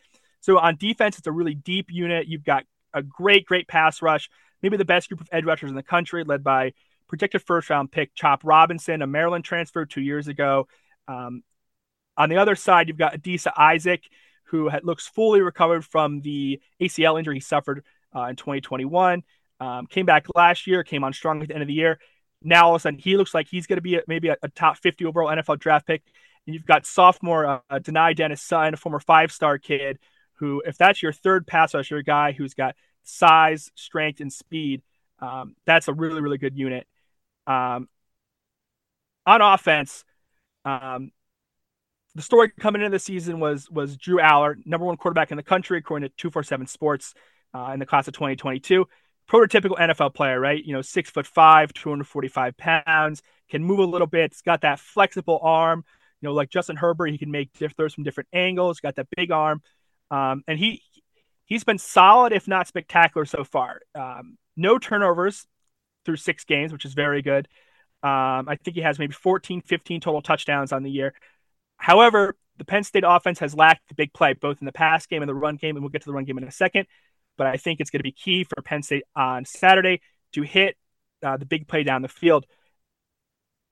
[0.40, 2.26] So on defense, it's a really deep unit.
[2.26, 4.30] You've got a great, great pass rush,
[4.62, 6.72] maybe the best group of edge rushers in the country, led by
[7.08, 10.68] projected first round pick Chop Robinson, a Maryland transfer two years ago.
[11.08, 11.42] Um,
[12.16, 14.02] on the other side, you've got Adisa Isaac,
[14.44, 17.84] who had, looks fully recovered from the ACL injury he suffered
[18.14, 19.22] uh, in 2021.
[19.60, 21.98] Um, came back last year, came on strong at the end of the year.
[22.42, 24.36] Now all of a sudden he looks like he's going to be a, maybe a,
[24.42, 26.02] a, top 50 overall NFL draft pick.
[26.46, 29.98] And you've got sophomore uh, Dani Dennis-Toney, a former five star kid,
[30.34, 34.82] who, if that's your third pass rusher guy who's got size, strength, and speed,
[35.18, 36.86] um, that's a really, really good unit.
[37.46, 37.88] Um,
[39.24, 40.04] on offense,
[40.64, 41.10] um,
[42.14, 45.42] the story coming into the season was was Drew Allar, number one quarterback in the
[45.42, 47.14] country, according to 247 Sports
[47.54, 48.86] uh, in the class of 2022
[49.28, 50.62] prototypical NFL player, right?
[50.64, 54.32] You know, six foot five, 245 pounds, can move a little bit.
[54.32, 55.84] It's got that flexible arm.
[56.20, 58.80] You know, like Justin Herbert, he can make throws from different angles.
[58.80, 59.62] Got that big arm,
[60.10, 60.82] um, and he
[61.44, 63.80] he's been solid, if not spectacular, so far.
[63.94, 65.46] Um, no turnovers
[66.06, 67.48] through six games, which is very good.
[68.02, 71.12] Um, I think he has maybe 14, 15 total touchdowns on the year.
[71.76, 75.22] However, the Penn State offense has lacked the big play, both in the pass game
[75.22, 76.86] and the run game, and we'll get to the run game in a second
[77.36, 80.00] but I think it's going to be key for Penn State on Saturday
[80.32, 80.76] to hit
[81.22, 82.46] uh, the big play down the field.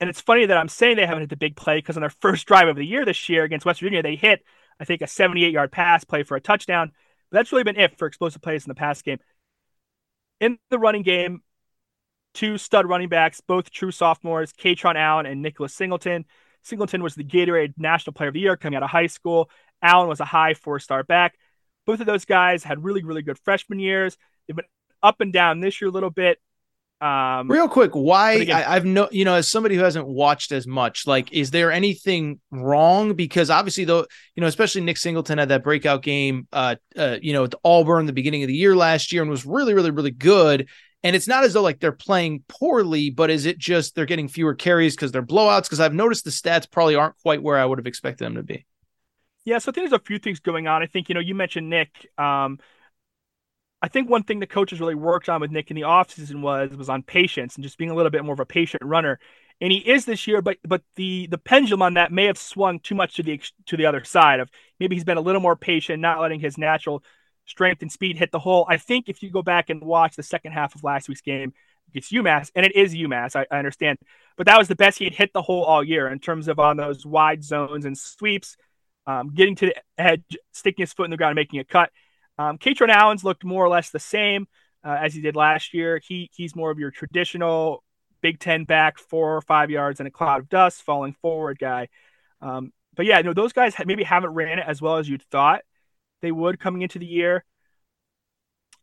[0.01, 2.11] And it's funny that I'm saying they haven't hit the big play because on their
[2.11, 4.43] first drive of the year this year against West Virginia, they hit,
[4.79, 6.93] I think, a 78 yard pass play for a touchdown.
[7.31, 9.19] But that's really been it for explosive plays in the pass game.
[10.41, 11.43] In the running game,
[12.35, 16.25] two stud running backs, both true sophomores, Kaytron Allen and Nicholas Singleton.
[16.63, 19.51] Singleton was the Gatorade National Player of the Year coming out of high school.
[19.83, 21.37] Allen was a high four star back.
[21.87, 24.17] Both of those guys had really, really good freshman years.
[24.47, 24.65] They've been
[25.03, 26.39] up and down this year a little bit.
[27.01, 30.53] Um, Real quick, why again, I, have no, you know, as somebody who hasn't watched
[30.53, 33.13] as much, like, is there anything wrong?
[33.13, 37.35] Because obviously, though, you know, especially Nick Singleton had that breakout game, uh, uh, you
[37.35, 40.13] know, at Auburn the beginning of the year last year and was really, really, really
[40.13, 40.69] good.
[41.05, 44.27] And it's not as though like they're playing poorly, but is it just they're getting
[44.27, 45.65] fewer carries because they're blowouts?
[45.65, 48.43] Because I've noticed the stats probably aren't quite where I would have expected them to
[48.43, 48.65] be.
[49.45, 50.83] Yeah, so I think there's a few things going on.
[50.83, 52.09] I think, you know, you mentioned Nick.
[52.17, 52.59] Um,
[53.83, 56.75] I think one thing the coaches really worked on with Nick in the offseason was
[56.75, 59.21] was on patience and just being a little bit more of a patient runner.
[59.61, 62.81] And he is this year, but but the the pendulum on that may have swung
[62.81, 64.51] too much to the to the other side of
[64.81, 67.05] maybe he's been a little more patient, not letting his natural
[67.47, 68.67] strength and speed hit the hole.
[68.69, 71.53] I think if you go back and watch the second half of last week's game
[71.91, 73.99] against UMass, and it is UMass, I, I understand,
[74.37, 76.59] but that was the best he had hit the hole all year in terms of
[76.59, 78.57] on those wide zones and sweeps
[79.07, 80.23] um, getting to the edge,
[80.53, 81.91] sticking his foot in the ground, and making a cut.
[82.39, 84.47] Um, Kaytron Allen's looked more or less the same
[84.83, 86.01] uh, as he did last year.
[86.03, 87.85] He he's more of your traditional
[88.23, 91.89] Big Ten back, four or five yards in a cloud of dust, falling forward guy.
[92.41, 95.63] Um, but yeah, no, those guys maybe haven't ran it as well as you'd thought
[96.25, 97.45] they would coming into the year.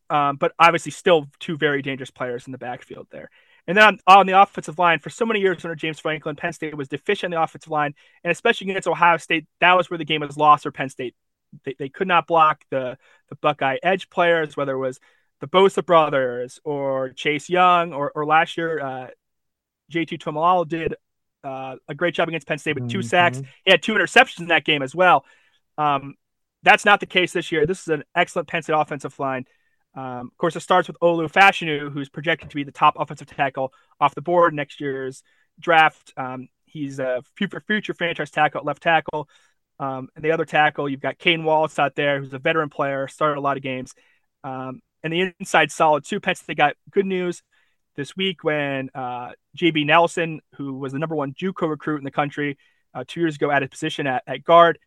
[0.09, 3.29] Um, but obviously, still two very dangerous players in the backfield there.
[3.67, 6.51] And then on, on, the offensive line, for so many years under James Franklin, Penn
[6.51, 9.97] State was deficient in the offensive line, and especially against Ohio State, that was where
[9.97, 11.15] the game was lost for Penn State.
[11.63, 12.97] They, they could not block the
[13.29, 14.99] the Buckeye edge players, whether it was
[15.41, 19.07] the Bosa brothers or Chase Young or, or last year, uh,
[19.91, 20.95] JT Tuimoloau did
[21.43, 23.07] uh, a great job against Penn State with 2 mm-hmm.
[23.07, 23.41] sacks.
[23.65, 25.25] He had two interceptions in that game as well.
[25.77, 26.15] Um,
[26.63, 27.65] that's not the case this year.
[27.65, 29.45] This is an excellent Penn State offensive line.
[29.95, 33.27] Um, of course, it starts with Olu Fashanu, who's projected to be the top offensive
[33.27, 35.23] tackle off the board next year's
[35.59, 36.13] draft.
[36.15, 39.27] Um, he's a future, future franchise tackle at left tackle.
[39.79, 43.07] Um, and the other tackle, you've got Caden Wallace out there, who's a veteran player,
[43.07, 43.93] started a lot of games.
[44.43, 46.19] Um, and the inside solid too.
[46.19, 47.41] Penn State got good news
[47.95, 52.11] this week when uh, JB Nelson, who was the number one JUCO recruit in the
[52.11, 52.57] country
[52.93, 54.79] uh, two years ago, at his position at, at guard.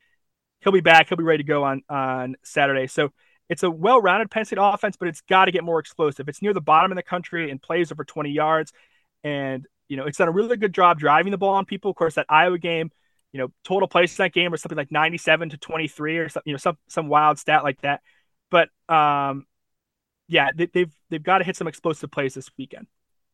[0.65, 1.09] He'll be back.
[1.09, 2.87] He'll be ready to go on on Saturday.
[2.87, 3.13] So
[3.49, 6.29] it's a well-rounded Penn State offense, but it's got to get more explosive.
[6.29, 8.73] It's near the bottom of the country and plays over 20 yards,
[9.23, 11.91] and you know it's done a really good job driving the ball on people.
[11.91, 12.91] Of course, that Iowa game,
[13.33, 16.51] you know, total plays in that game was something like 97 to 23 or something,
[16.51, 18.01] you know, some some wild stat like that.
[18.51, 19.47] But um,
[20.29, 22.87] yeah, they, they've they've got to hit some explosive plays this weekend.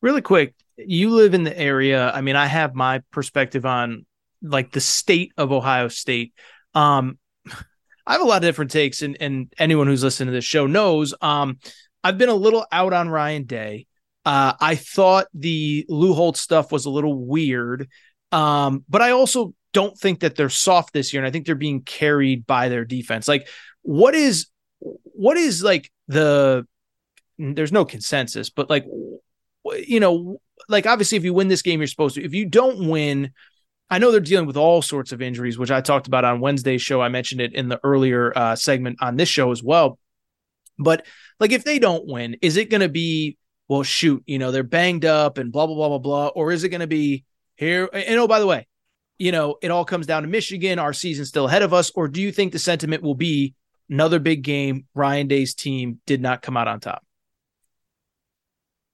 [0.02, 2.10] Really quick, you live in the area.
[2.10, 4.06] I mean, I have my perspective on
[4.42, 6.32] like the state of Ohio State.
[6.74, 7.18] Um,
[8.06, 10.66] I have a lot of different takes, and, and anyone who's listening to this show
[10.66, 11.14] knows.
[11.20, 11.58] Um,
[12.02, 13.86] I've been a little out on Ryan Day.
[14.24, 17.88] Uh, I thought the Lou Holtz stuff was a little weird,
[18.32, 21.54] um, but I also don't think that they're soft this year, and I think they're
[21.54, 23.28] being carried by their defense.
[23.28, 23.48] Like,
[23.82, 24.46] what is
[24.80, 26.66] what is like the?
[27.38, 28.84] There's no consensus, but like,
[29.64, 32.24] you know, like obviously, if you win this game, you're supposed to.
[32.24, 33.32] If you don't win,
[33.90, 36.80] I know they're dealing with all sorts of injuries, which I talked about on Wednesday's
[36.80, 37.00] show.
[37.00, 39.98] I mentioned it in the earlier uh, segment on this show as well.
[40.78, 41.04] But
[41.40, 43.36] like, if they don't win, is it going to be
[43.68, 43.82] well?
[43.82, 46.68] Shoot, you know, they're banged up and blah blah blah blah blah, or is it
[46.68, 47.24] going to be
[47.56, 47.88] here?
[47.92, 48.66] And oh, by the way,
[49.18, 50.78] you know, it all comes down to Michigan.
[50.78, 53.54] Our season's still ahead of us, or do you think the sentiment will be
[53.90, 54.86] another big game?
[54.94, 57.04] Ryan Day's team did not come out on top.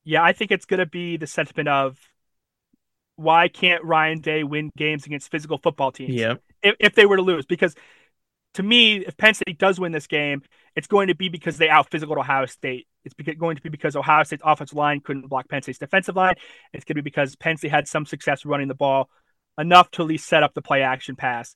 [0.04, 1.98] Yeah, I think it's going to be the sentiment of
[3.16, 6.14] why can't Ryan Day win games against physical football teams?
[6.14, 6.34] Yeah.
[6.62, 7.74] If, if they were to lose, because
[8.54, 10.42] to me, if Penn State does win this game,
[10.74, 12.86] it's going to be because they out physical Ohio State.
[13.04, 16.34] It's going to be because Ohio State's offensive line couldn't block Penn State's defensive line.
[16.72, 19.08] It's going to be because Penn State had some success running the ball
[19.58, 21.54] enough to at least set up the play action pass.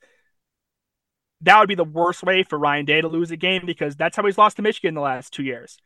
[1.42, 4.16] That would be the worst way for Ryan Day to lose a game because that's
[4.16, 5.78] how he's lost to Michigan in the last two years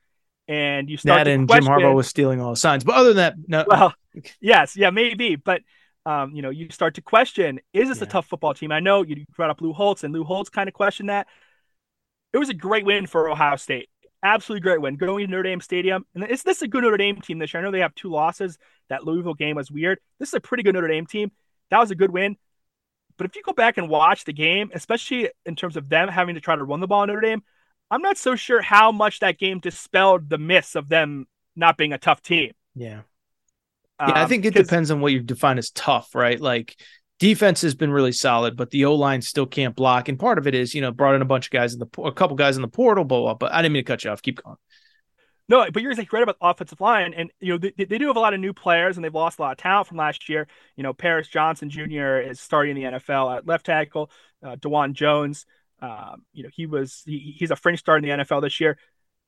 [0.49, 2.85] and you start that and question, Jim Harbaugh was stealing all the signs.
[2.85, 3.65] But other than that, no.
[3.67, 3.95] Well,
[4.41, 5.63] yes, yeah, maybe, but
[6.07, 8.05] um, you know, you start to question: Is this yeah.
[8.05, 8.73] a tough football team?
[8.73, 11.27] I know you brought up Lou Holtz, and Lou Holtz kind of questioned that.
[12.33, 13.89] It was a great win for Ohio State.
[14.23, 14.97] Absolutely great win.
[14.97, 17.61] Going to Notre Dame Stadium, and is this a good Notre Dame team this year?
[17.61, 18.59] I know they have two losses.
[18.89, 19.99] That Louisville game was weird.
[20.19, 21.31] This is a pretty good Notre Dame team.
[21.71, 22.37] That was a good win.
[23.17, 26.35] But if you go back and watch the game, especially in terms of them having
[26.35, 27.43] to try to run the ball in Notre Dame,
[27.91, 31.93] I'm not so sure how much that game dispelled the myths of them not being
[31.93, 32.53] a tough team.
[32.75, 33.03] Yeah.
[34.05, 36.41] Um, yeah, I think it depends on what you define as tough, right?
[36.41, 36.77] Like
[37.19, 40.09] defense has been really solid, but the O line still can't block.
[40.09, 42.03] And part of it is, you know, brought in a bunch of guys in the
[42.03, 44.23] a couple guys in the portal, blah, but I didn't mean to cut you off.
[44.23, 44.57] Keep going.
[45.47, 48.17] No, but you're like right about offensive line, and you know they, they do have
[48.17, 50.47] a lot of new players, and they've lost a lot of talent from last year.
[50.75, 52.17] You know, Paris Johnson Jr.
[52.17, 54.11] is starting the NFL at left tackle.
[54.43, 55.45] Uh, Dawand Jones
[55.85, 58.79] um, you know, he was he, he's a fringe star in the NFL this year.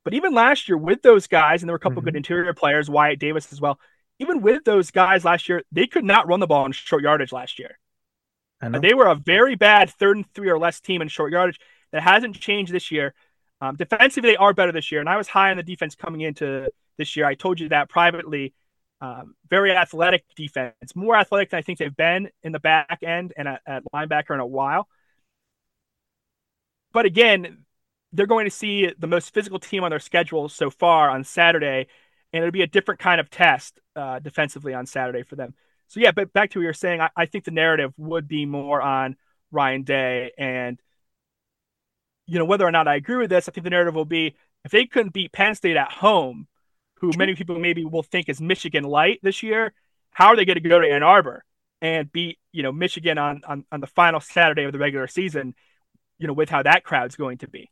[0.04, 2.06] But even last year with those guys, and there were a couple mm-hmm.
[2.06, 3.78] good interior players, Wyatt Davis as well.
[4.18, 7.32] Even with those guys last year, they could not run the ball in short yardage
[7.32, 7.78] last year.
[8.80, 11.60] They were a very bad third and three or less team in short yardage.
[11.92, 13.14] That hasn't changed this year.
[13.60, 16.20] Um, defensively, they are better this year, and I was high on the defense coming
[16.22, 17.26] into this year.
[17.26, 18.54] I told you that privately.
[18.98, 23.34] Um, very athletic defense, more athletic than I think they've been in the back end
[23.36, 24.88] and at, at linebacker in a while.
[26.92, 27.66] But again,
[28.12, 31.88] they're going to see the most physical team on their schedule so far on Saturday,
[32.36, 35.54] and it'll be a different kind of test uh, defensively on Saturday for them.
[35.88, 38.44] So yeah, but back to what you're saying, I, I think the narrative would be
[38.46, 39.16] more on
[39.50, 40.80] Ryan Day, and
[42.26, 44.34] you know whether or not I agree with this, I think the narrative will be
[44.64, 46.48] if they couldn't beat Penn State at home,
[47.00, 49.72] who many people maybe will think is Michigan light this year,
[50.10, 51.44] how are they going to go to Ann Arbor
[51.80, 55.54] and beat you know Michigan on on, on the final Saturday of the regular season?
[56.18, 57.70] you know, with how that crowd's going to be.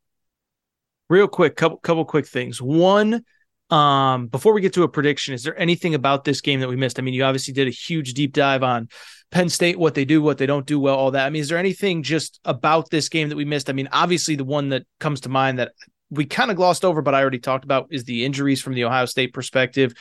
[1.09, 2.61] Real quick, couple couple quick things.
[2.62, 3.25] One,
[3.71, 6.77] um, before we get to a prediction, is there anything about this game that we
[6.77, 6.99] missed?
[6.99, 8.89] I mean, you obviously did a huge deep dive on
[9.31, 11.27] Penn State, what they do, what they don't do well, all that.
[11.27, 13.71] I mean, is there anything just about this game that we missed?
[13.71, 15.73] I mean, obviously the one that comes to mind that
[16.11, 18.85] we kind of glossed over, but I already talked about is the injuries from the
[18.85, 19.95] Ohio State perspective.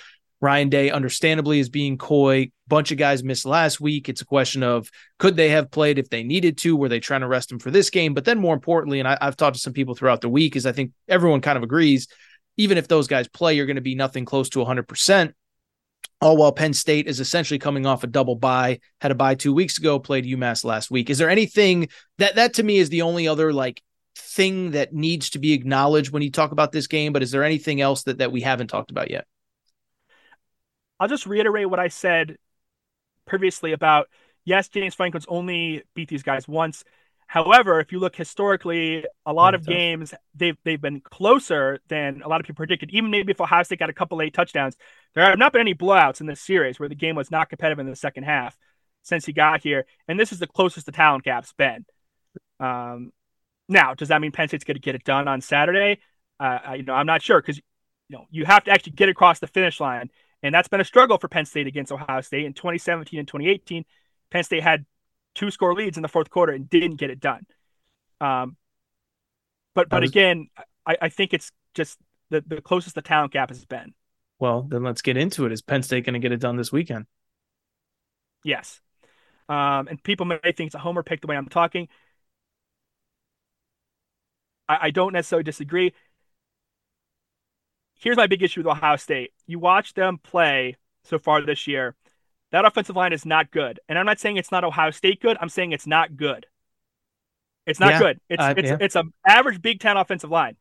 [0.43, 2.51] Ryan Day, understandably, is being coy.
[2.68, 4.09] Bunch of guys missed last week.
[4.09, 6.76] It's a question of could they have played if they needed to?
[6.76, 8.14] Were they trying to rest him for this game?
[8.14, 10.66] But then, more importantly, and I, I've talked to some people throughout the week, is
[10.66, 12.09] I think everyone kind of agrees,
[12.58, 15.34] even if those guys play, you're going to be nothing close to 100%.
[16.22, 19.54] All while Penn State is essentially coming off a double bye, had a bye two
[19.54, 21.10] weeks ago, played UMass last week.
[21.10, 23.82] Is there anything that that to me is the only other like
[24.16, 27.12] thing that needs to be acknowledged when you talk about this game?
[27.12, 29.26] But is there anything else that that we haven't talked about yet?
[30.99, 32.38] I'll just reiterate what I said
[33.26, 34.08] previously about
[34.45, 36.84] yes, James Franklin's only beat these guys once.
[37.34, 42.27] However, if you look historically, a lot of games they've they've been closer than a
[42.27, 42.91] lot of people predicted.
[42.91, 44.77] Even maybe if Ohio State got a couple late touchdowns,
[45.15, 47.79] there have not been any blowouts in this series where the game was not competitive
[47.79, 48.55] in the second half
[49.01, 49.88] since he got here.
[50.07, 51.88] And this is the closest the talent gap's been.
[52.59, 53.11] Um,
[53.67, 56.01] now, does that mean Penn State's going to get it done on Saturday?
[56.39, 57.63] Uh, you know, I'm not sure because you
[58.15, 60.11] know you have to actually get across the finish line.
[60.43, 62.45] And that's been a struggle for Penn State against Ohio State.
[62.45, 63.86] In 2017 and 2018,
[64.29, 64.86] Penn State had
[65.36, 67.45] two score leads in the fourth quarter and didn't get it done.
[68.21, 68.57] Um,
[69.75, 70.09] but but was...
[70.09, 70.47] again,
[70.86, 71.97] I, I think it's just
[72.29, 73.93] the, the closest the talent gap has been.
[74.39, 75.51] Well, then let's get into it.
[75.51, 77.05] Is Penn State going to get it done this weekend?
[78.43, 78.81] Yes.
[79.47, 81.88] Um, and people may think it's a homer pick the way I'm talking.
[84.67, 85.93] I, I don't necessarily disagree.
[87.95, 89.31] Here's my big issue with Ohio State.
[89.47, 91.95] You watch them play so far this year.
[92.54, 93.80] That offensive line is not good.
[93.89, 95.38] And I'm not saying it's not Ohio State good.
[95.41, 96.45] I'm saying it's not good.
[97.66, 98.20] It's not yeah, good.
[98.30, 98.78] It's uh, it's yeah.
[98.80, 100.56] it's an average Big Ten offensive line.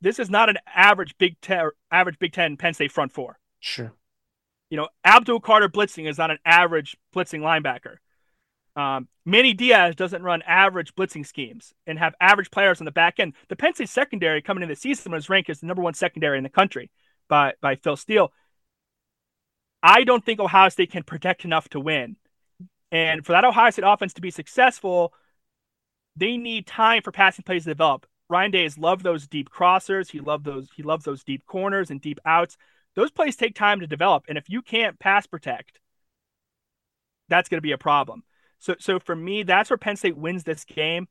[0.00, 3.38] This is not an average Big Ten average Big Ten Penn State front four.
[3.60, 3.92] Sure.
[4.70, 7.98] You know, Abdul Carter blitzing is not an average blitzing linebacker.
[8.74, 13.20] Um, Manny Diaz doesn't run average blitzing schemes and have average players on the back
[13.20, 13.34] end.
[13.48, 16.38] The Penn State secondary coming into the season was ranked as the number one secondary
[16.38, 16.90] in the country
[17.28, 18.32] by by Phil Steele.
[19.84, 22.16] I don't think Ohio State can protect enough to win.
[22.90, 25.12] And for that Ohio State offense to be successful,
[26.16, 28.06] they need time for passing plays to develop.
[28.30, 30.10] Ryan Day has loved those deep crossers.
[30.10, 30.68] He loved those.
[30.74, 32.56] He loves those deep corners and deep outs.
[32.94, 35.80] Those plays take time to develop, and if you can't pass protect,
[37.28, 38.22] that's going to be a problem.
[38.60, 41.08] So, so for me, that's where Penn State wins this game.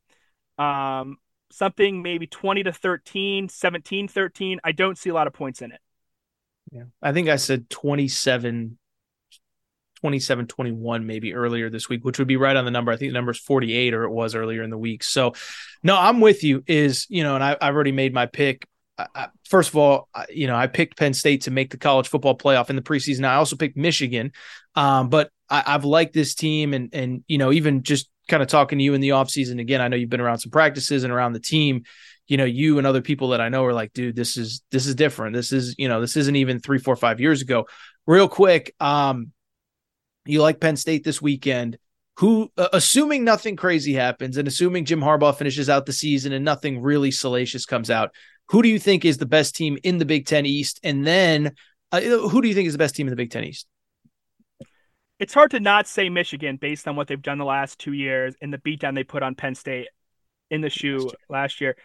[0.57, 1.17] Um,
[1.51, 4.59] something maybe 20 to 13, 17 13.
[4.63, 5.81] I don't see a lot of points in it.
[6.71, 6.83] Yeah.
[7.01, 8.77] I think I said 27
[10.03, 12.91] 27 21 maybe earlier this week, which would be right on the number.
[12.91, 15.01] I think the number is 48 or it was earlier in the week.
[15.01, 15.33] So,
[15.81, 16.61] no, I'm with you.
[16.67, 18.67] Is, you know, and I, I've already made my pick.
[18.97, 22.09] I, first of all, I, you know, I picked Penn State to make the college
[22.09, 23.25] football playoff in the preseason.
[23.25, 24.33] I also picked Michigan,
[24.75, 28.49] um, but I, have liked this team, and and you know, even just kind of
[28.49, 29.79] talking to you in the offseason again.
[29.81, 31.83] I know you've been around some practices and around the team.
[32.27, 34.87] You know, you and other people that I know are like, dude, this is this
[34.87, 35.35] is different.
[35.35, 37.67] This is you know, this isn't even three, four, five years ago.
[38.07, 39.31] Real quick, um,
[40.25, 41.77] you like Penn State this weekend.
[42.17, 46.45] Who, uh, assuming nothing crazy happens and assuming Jim Harbaugh finishes out the season and
[46.45, 48.11] nothing really salacious comes out,
[48.49, 50.79] who do you think is the best team in the Big Ten East?
[50.83, 51.53] And then
[51.91, 53.67] uh, who do you think is the best team in the Big Ten East?
[55.19, 58.35] It's hard to not say Michigan based on what they've done the last two years
[58.41, 59.87] and the beatdown they put on Penn State
[60.51, 61.75] in the shoe last year.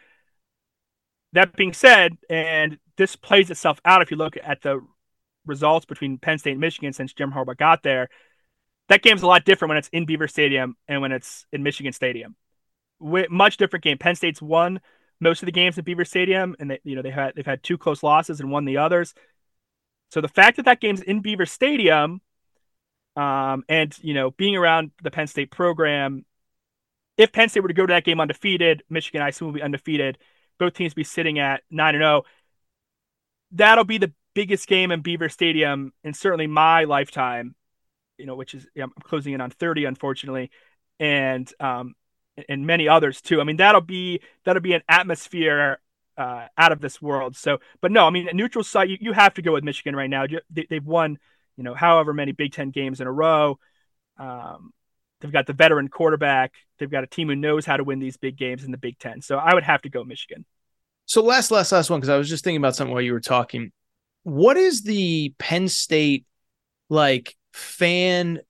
[1.33, 4.81] That being said, and this plays itself out if you look at the
[5.47, 8.09] results between Penn State and Michigan since Jim Harbaugh got there
[8.89, 11.93] that game's a lot different when it's in Beaver Stadium and when it's in Michigan
[11.93, 12.37] Stadium.
[13.01, 13.99] much different game.
[13.99, 14.81] Penn State's won
[15.21, 17.63] most of the games at Beaver Stadium, and they, you know they had they've had
[17.63, 19.15] two close losses and won the others.
[20.11, 22.23] So the fact that that game's in Beaver Stadium,
[23.15, 26.25] um, and you know being around the Penn State program,
[27.17, 29.63] if Penn State were to go to that game undefeated, Michigan I assume will be
[29.63, 30.19] undefeated.
[30.59, 32.23] Both teams be sitting at nine and zero.
[32.25, 32.29] Oh.
[33.53, 37.55] That'll be the biggest game in Beaver Stadium in certainly my lifetime
[38.19, 40.51] you know, which is I'm closing in on 30, unfortunately,
[41.01, 41.95] and um,
[42.49, 43.41] and many others too.
[43.41, 45.79] I mean, that'll be that'll be an atmosphere
[46.17, 47.37] uh, out of this world.
[47.37, 49.97] So, but no, I mean, a neutral site, you, you have to go with Michigan
[49.97, 50.27] right now.
[50.51, 51.19] They, have won,
[51.57, 53.59] you know, however many Big Ten games in a row.
[54.19, 54.73] Um,
[55.21, 56.53] they've got the veteran quarterback.
[56.79, 58.99] They've got a team who knows how to win these big games in the Big
[58.99, 59.21] Ten.
[59.21, 60.45] So I would have to go Michigan.
[61.07, 63.21] So last, last, last one because I was just thinking about something while you were
[63.21, 63.73] talking.
[64.25, 66.27] What is the Penn State
[66.91, 68.41] like fan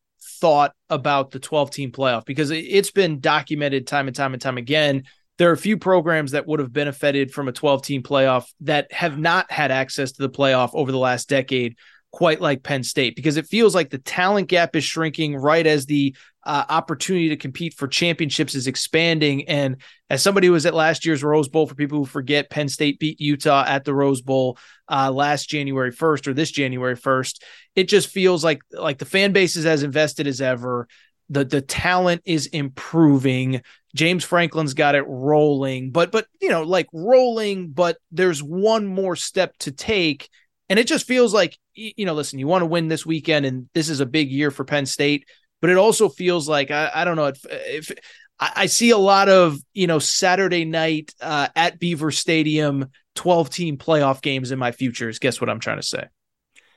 [0.40, 4.58] thought about the 12 team playoff because it's been documented time and time and time
[4.58, 5.04] again.
[5.36, 8.92] There are a few programs that would have benefited from a 12 team playoff that
[8.92, 11.76] have not had access to the playoff over the last decade
[12.10, 15.86] quite like Penn State because it feels like the talent gap is shrinking right as
[15.86, 19.46] the uh, opportunity to compete for championships is expanding.
[19.48, 19.76] And
[20.08, 22.98] as somebody who was at last year's Rose Bowl, for people who forget, Penn State
[22.98, 24.56] beat Utah at the Rose Bowl
[24.88, 27.42] uh, last January 1st or this January 1st.
[27.74, 30.88] It just feels like like the fan base is as invested as ever.
[31.28, 33.60] The the talent is improving.
[33.94, 39.16] James Franklin's got it rolling, but but you know, like rolling, but there's one more
[39.16, 40.30] step to take
[40.68, 43.68] and it just feels like, you know, listen, you want to win this weekend, and
[43.74, 45.26] this is a big year for Penn State,
[45.60, 47.90] but it also feels like, I, I don't know, if, if
[48.38, 53.76] I, see a lot of, you know, Saturday night uh, at Beaver Stadium, 12 team
[53.78, 55.18] playoff games in my futures.
[55.18, 56.04] Guess what I'm trying to say?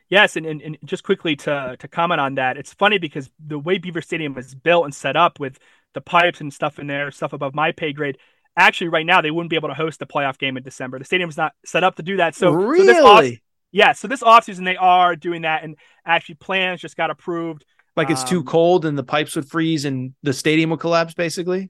[0.09, 3.57] Yes, and, and, and, just quickly to to comment on that, it's funny because the
[3.57, 5.57] way Beaver Stadium is built and set up with
[5.93, 8.17] the pipes and stuff in there, stuff above my pay grade.
[8.57, 10.99] Actually, right now they wouldn't be able to host the playoff game in December.
[10.99, 12.35] The stadium's not set up to do that.
[12.35, 12.93] So, really?
[12.93, 13.39] so this,
[13.71, 17.65] yeah, so this offseason they are doing that, and actually plans just got approved.
[17.95, 21.13] Like it's um, too cold and the pipes would freeze and the stadium would collapse,
[21.13, 21.69] basically.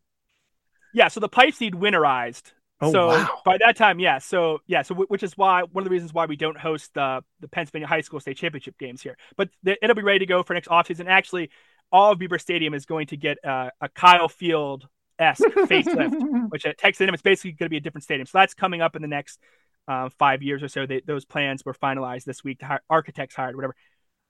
[0.93, 2.54] Yeah, so the pipes need winterized.
[2.80, 3.41] Oh, so wow.
[3.45, 4.18] by that time, yeah.
[4.18, 7.24] So yeah, so which is why one of the reasons why we don't host the
[7.39, 9.18] the Pennsylvania High School State Championship games here.
[9.38, 11.08] But the, it'll be ready to go for next offseason.
[11.08, 11.52] Actually,
[11.91, 14.88] all of Beaver Stadium is going to get uh, a Kyle Field
[15.20, 18.26] esque facelift, which at Texas A&M it's basically going to be a different stadium.
[18.26, 19.39] So that's coming up in the next
[19.88, 20.86] uh, five years or so.
[20.86, 22.61] They, those plans were finalized this week.
[22.89, 23.75] Architects hired, whatever.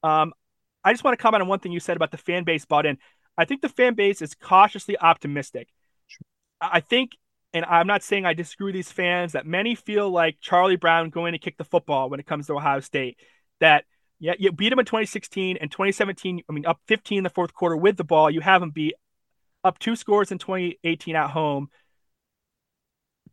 [0.03, 0.33] Um,
[0.83, 2.85] I just want to comment on one thing you said about the fan base bought
[2.85, 2.97] in.
[3.37, 5.69] I think the fan base is cautiously optimistic.
[6.07, 6.25] Sure.
[6.61, 7.11] I think,
[7.53, 11.09] and I'm not saying I disagree with these fans, that many feel like Charlie Brown
[11.09, 13.17] going to kick the football when it comes to Ohio State.
[13.59, 13.85] That
[14.19, 16.43] yeah, you beat them in 2016 and 2017.
[16.47, 18.29] I mean, up 15 in the fourth quarter with the ball.
[18.29, 18.93] You have them beat
[19.63, 21.69] up two scores in 2018 at home.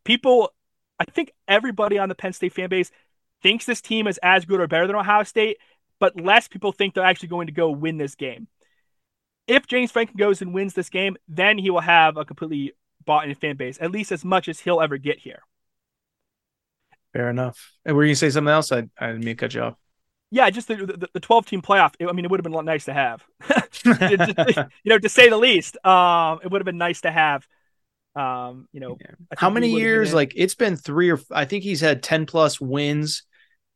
[0.03, 0.51] People,
[0.99, 2.91] I think everybody on the Penn State fan base
[3.41, 5.57] thinks this team is as good or better than Ohio State,
[5.99, 8.47] but less people think they're actually going to go win this game.
[9.47, 12.73] If James Franklin goes and wins this game, then he will have a completely
[13.05, 15.41] bought in fan base, at least as much as he'll ever get here.
[17.13, 17.73] Fair enough.
[17.85, 18.71] And were you going to say something else?
[18.71, 19.75] I, I didn't mean to cut you off.
[20.31, 21.93] Yeah, just the, the, the 12 team playoff.
[21.99, 23.25] I mean, it would have been nice to have,
[23.85, 25.83] you know, to say the least.
[25.83, 27.47] Um, it would have been nice to have.
[28.15, 29.11] Um, you know, yeah.
[29.37, 30.13] how many years?
[30.13, 33.23] Like it's been three or I think he's had 10 plus wins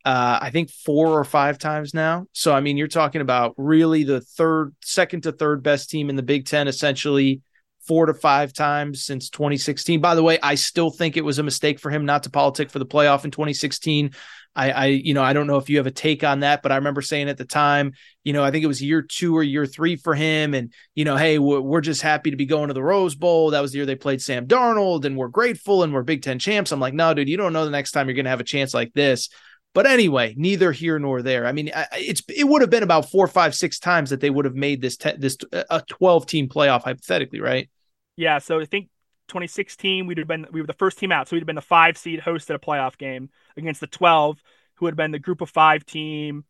[0.05, 2.25] uh, I think four or five times now.
[2.33, 6.17] So, I mean, you're talking about really the third, second to third best team in
[6.17, 7.41] the Big Ten, essentially
[7.87, 10.01] four to five times since 2016.
[10.01, 12.69] By the way, I still think it was a mistake for him not to politic
[12.69, 14.11] for the playoff in 2016.
[14.55, 16.71] I, I, you know, I don't know if you have a take on that, but
[16.71, 17.93] I remember saying at the time,
[18.23, 20.53] you know, I think it was year two or year three for him.
[20.53, 23.51] And, you know, hey, we're, we're just happy to be going to the Rose Bowl.
[23.51, 26.37] That was the year they played Sam Darnold and we're grateful and we're Big Ten
[26.37, 26.71] champs.
[26.71, 28.45] I'm like, no, dude, you don't know the next time you're going to have a
[28.45, 29.29] chance like this.
[29.73, 31.47] But anyway, neither here nor there.
[31.47, 34.45] I mean, it's it would have been about four, five, six times that they would
[34.45, 37.71] have made this te- this a twelve team playoff hypothetically, right?
[38.15, 38.37] Yeah.
[38.37, 38.89] So I think
[39.29, 41.61] 2016 we'd have been we were the first team out, so we'd have been the
[41.61, 44.41] five seed hosted a playoff game against the 12,
[44.75, 46.45] who had been the group of five team,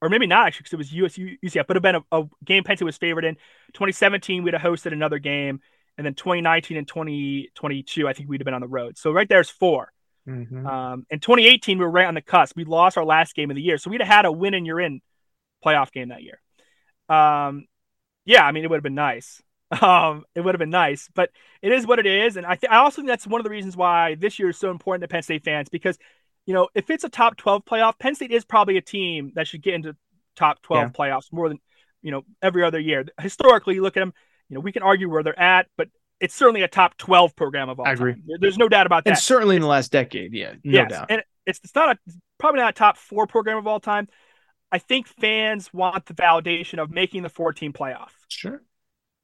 [0.00, 2.64] or maybe not actually because it was USU UCF, but have been a, a game
[2.64, 3.34] Penn State was favored in.
[3.74, 5.60] 2017 we'd have hosted another game,
[5.96, 8.96] and then 2019 and 2022 I think we'd have been on the road.
[8.98, 9.92] So right there's four.
[10.28, 10.66] Mm-hmm.
[10.66, 12.54] Um, in 2018, we were right on the cusp.
[12.54, 14.66] We lost our last game of the year, so we'd have had a win and
[14.66, 15.00] you're in
[15.64, 16.40] playoff game that year.
[17.08, 17.66] Um,
[18.24, 19.42] yeah, I mean, it would have been nice.
[19.82, 21.28] Um, it would have been nice, but
[21.60, 22.38] it is what it is.
[22.38, 24.56] And I, th- I also think that's one of the reasons why this year is
[24.56, 25.98] so important to Penn State fans because,
[26.48, 29.46] you know, if it's a top 12 playoff, Penn State is probably a team that
[29.46, 29.94] should get into
[30.34, 30.88] top 12 yeah.
[30.88, 31.58] playoffs more than,
[32.00, 33.04] you know, every other year.
[33.20, 34.14] Historically, you look at them,
[34.48, 35.88] you know, we can argue where they're at, but
[36.20, 38.14] it's certainly a top 12 program of all I agree.
[38.14, 38.22] Time.
[38.40, 39.10] There's no doubt about that.
[39.10, 40.90] And certainly in the last decade, yeah, no yes.
[40.90, 41.06] doubt.
[41.10, 44.08] And it's, it's not a probably not a top four program of all time.
[44.72, 48.12] I think fans want the validation of making the 14 playoff.
[48.28, 48.62] Sure.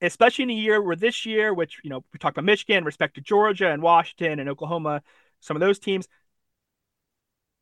[0.03, 3.15] Especially in a year where this year, which you know, we talked about Michigan, respect
[3.15, 5.01] to Georgia and Washington and Oklahoma,
[5.41, 6.07] some of those teams.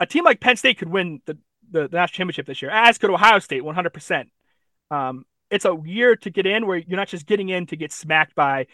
[0.03, 1.39] A team like Penn State could win the,
[1.71, 4.25] the, the national championship this year, as could Ohio State, 100%.
[4.91, 7.93] Um, it's a year to get in where you're not just getting in to get
[7.93, 8.67] smacked by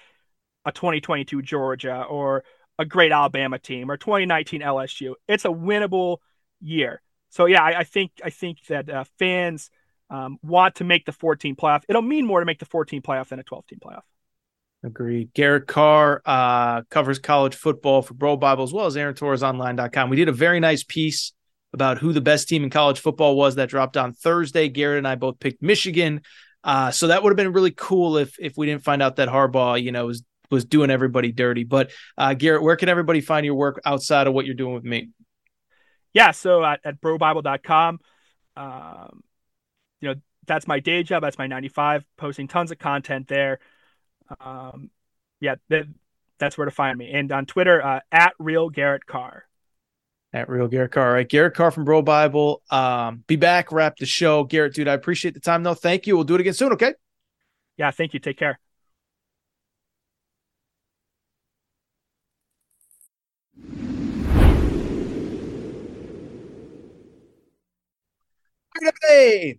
[0.64, 2.44] a 2022 Georgia or
[2.78, 5.14] a great Alabama team or 2019 LSU.
[5.28, 6.18] It's a winnable
[6.60, 7.02] year.
[7.28, 9.70] So yeah, I, I think I think that uh, fans
[10.08, 11.82] um, want to make the 14 playoff.
[11.88, 14.02] It'll mean more to make the 14 playoff than a 12 team playoff.
[14.84, 15.32] Agreed.
[15.34, 20.08] Garrett Carr uh, covers college football for BroBible as well as AaronTorresOnline.com.
[20.08, 21.32] We did a very nice piece
[21.72, 24.68] about who the best team in college football was that dropped on Thursday.
[24.68, 26.22] Garrett and I both picked Michigan.
[26.62, 29.28] Uh, so that would have been really cool if if we didn't find out that
[29.28, 31.64] Harbaugh, you know, was was doing everybody dirty.
[31.64, 34.84] But uh, Garrett, where can everybody find your work outside of what you're doing with
[34.84, 35.10] me?
[36.14, 37.98] Yeah, so at, at brobible.com,
[38.56, 39.20] um,
[40.00, 40.14] you know,
[40.46, 41.22] that's my day job.
[41.22, 43.58] That's my 95, posting tons of content there.
[44.40, 44.90] Um,
[45.40, 45.86] yeah, that,
[46.38, 47.10] that's where to find me.
[47.12, 49.44] And on Twitter, uh, at Real Garrett Carr.
[50.32, 51.08] At Real Garrett Carr.
[51.08, 51.28] All right.
[51.28, 52.58] Garrett Carr from BroBible.
[52.70, 54.44] Um, be back, wrap the show.
[54.44, 55.74] Garrett, dude, I appreciate the time, though.
[55.74, 56.16] Thank you.
[56.16, 56.94] We'll do it again soon, okay?
[57.76, 58.20] Yeah, thank you.
[58.20, 58.58] Take care.
[69.02, 69.58] Hey,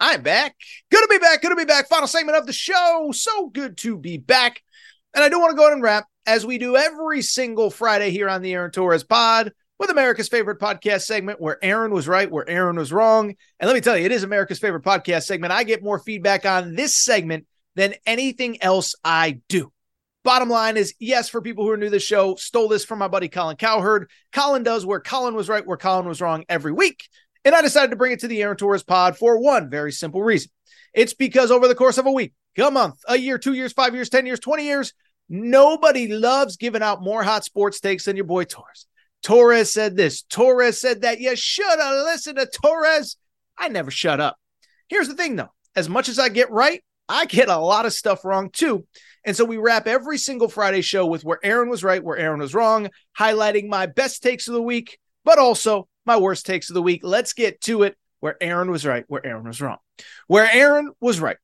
[0.00, 0.56] I'm back.
[0.90, 1.42] Good to be back.
[1.42, 1.88] Good to be back.
[1.88, 3.10] Final segment of the show.
[3.12, 4.62] So good to be back.
[5.14, 8.10] And I do want to go ahead and wrap as we do every single Friday
[8.10, 12.30] here on the Aaron Torres pod with America's favorite podcast segment where Aaron was right,
[12.30, 13.34] where Aaron was wrong.
[13.60, 15.52] And let me tell you, it is America's favorite podcast segment.
[15.52, 19.72] I get more feedback on this segment than anything else I do.
[20.24, 22.98] Bottom line is, yes, for people who are new to the show, stole this from
[22.98, 24.08] my buddy Colin Cowherd.
[24.32, 27.08] Colin does where Colin was right, where Colin was wrong every week.
[27.44, 30.22] And I decided to bring it to the Aaron Torres pod for one very simple
[30.22, 30.50] reason.
[30.94, 33.94] It's because over the course of a week, a month, a year, two years, five
[33.94, 34.92] years, 10 years, 20 years,
[35.28, 38.86] nobody loves giving out more hot sports takes than your boy Torres.
[39.22, 41.20] Torres said this, Torres said that.
[41.20, 43.16] You should have listened to Torres.
[43.58, 44.36] I never shut up.
[44.88, 47.92] Here's the thing though as much as I get right, I get a lot of
[47.92, 48.86] stuff wrong too.
[49.24, 52.40] And so we wrap every single Friday show with where Aaron was right, where Aaron
[52.40, 56.74] was wrong, highlighting my best takes of the week, but also my worst takes of
[56.74, 57.00] the week.
[57.02, 57.96] Let's get to it.
[58.20, 59.78] where Aaron was right, where Aaron was wrong.
[60.28, 61.36] Where Aaron was right.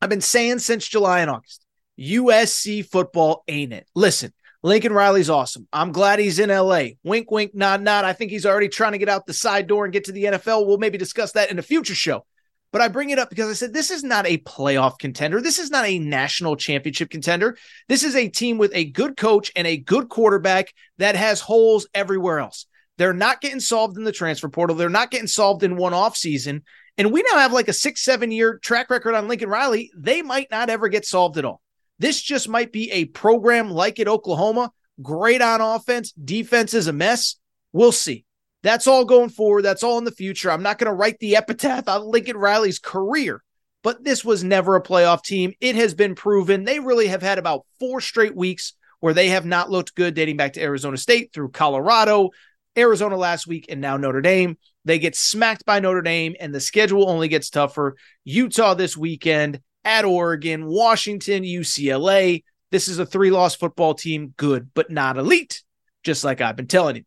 [0.00, 1.64] I've been saying since July and August,
[1.98, 3.86] USC football ain't it.
[3.94, 5.66] Listen, Lincoln Riley's awesome.
[5.72, 6.90] I'm glad he's in LA.
[7.02, 8.04] Wink, wink, nod, nod.
[8.04, 10.24] I think he's already trying to get out the side door and get to the
[10.24, 10.66] NFL.
[10.66, 12.24] We'll maybe discuss that in a future show.
[12.72, 15.40] But I bring it up because I said this is not a playoff contender.
[15.40, 17.56] This is not a national championship contender.
[17.88, 21.88] This is a team with a good coach and a good quarterback that has holes
[21.94, 22.66] everywhere else.
[23.00, 24.76] They're not getting solved in the transfer portal.
[24.76, 26.64] They're not getting solved in one off season.
[26.98, 29.90] And we now have like a six, seven year track record on Lincoln Riley.
[29.96, 31.62] They might not ever get solved at all.
[31.98, 34.70] This just might be a program like at Oklahoma.
[35.00, 36.12] Great on offense.
[36.12, 37.36] Defense is a mess.
[37.72, 38.26] We'll see.
[38.62, 39.62] That's all going forward.
[39.62, 40.50] That's all in the future.
[40.50, 43.42] I'm not going to write the epitaph on Lincoln Riley's career,
[43.82, 45.54] but this was never a playoff team.
[45.58, 46.64] It has been proven.
[46.64, 50.36] They really have had about four straight weeks where they have not looked good, dating
[50.36, 52.32] back to Arizona State through Colorado,
[52.76, 54.56] Arizona last week, and now Notre Dame.
[54.84, 57.96] They get smacked by Notre Dame, and the schedule only gets tougher.
[58.24, 62.44] Utah this weekend at Oregon, Washington, UCLA.
[62.70, 65.62] This is a three loss football team, good, but not elite,
[66.02, 67.02] just like I've been telling you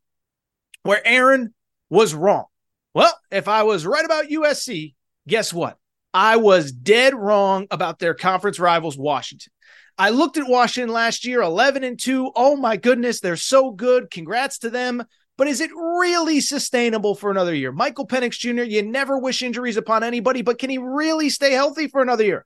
[0.84, 1.54] where Aaron
[1.90, 2.46] was wrong.
[2.94, 4.94] Well, if I was right about USC,
[5.28, 5.78] guess what?
[6.14, 9.52] I was dead wrong about their conference rivals, Washington.
[9.98, 12.32] I looked at Washington last year, 11 and 2.
[12.36, 14.12] Oh my goodness, they're so good.
[14.12, 15.04] Congrats to them.
[15.38, 17.72] But is it really sustainable for another year?
[17.72, 21.88] Michael Penix Jr., you never wish injuries upon anybody, but can he really stay healthy
[21.88, 22.46] for another year?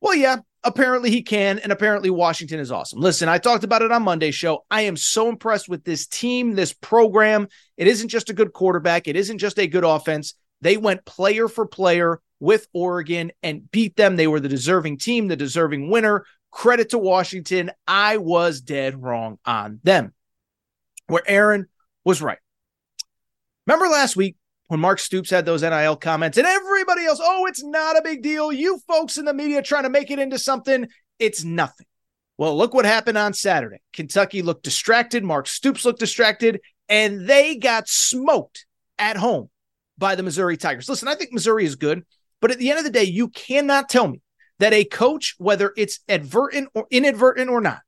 [0.00, 3.00] Well, yeah, apparently he can, and apparently Washington is awesome.
[3.00, 4.64] Listen, I talked about it on Monday's show.
[4.70, 7.48] I am so impressed with this team, this program.
[7.76, 10.34] It isn't just a good quarterback, it isn't just a good offense.
[10.60, 14.16] They went player for player with Oregon and beat them.
[14.16, 16.24] They were the deserving team, the deserving winner.
[16.50, 17.70] Credit to Washington.
[17.86, 20.14] I was dead wrong on them.
[21.06, 21.66] Where Aaron
[22.08, 22.38] was right.
[23.66, 24.36] Remember last week
[24.68, 28.22] when Mark Stoops had those NIL comments and everybody else, oh, it's not a big
[28.22, 28.50] deal.
[28.50, 30.88] You folks in the media trying to make it into something,
[31.18, 31.86] it's nothing.
[32.38, 33.82] Well, look what happened on Saturday.
[33.92, 35.22] Kentucky looked distracted.
[35.22, 38.64] Mark Stoops looked distracted, and they got smoked
[38.98, 39.50] at home
[39.98, 40.88] by the Missouri Tigers.
[40.88, 42.06] Listen, I think Missouri is good,
[42.40, 44.22] but at the end of the day, you cannot tell me
[44.60, 47.80] that a coach, whether it's advertent or inadvertent or not,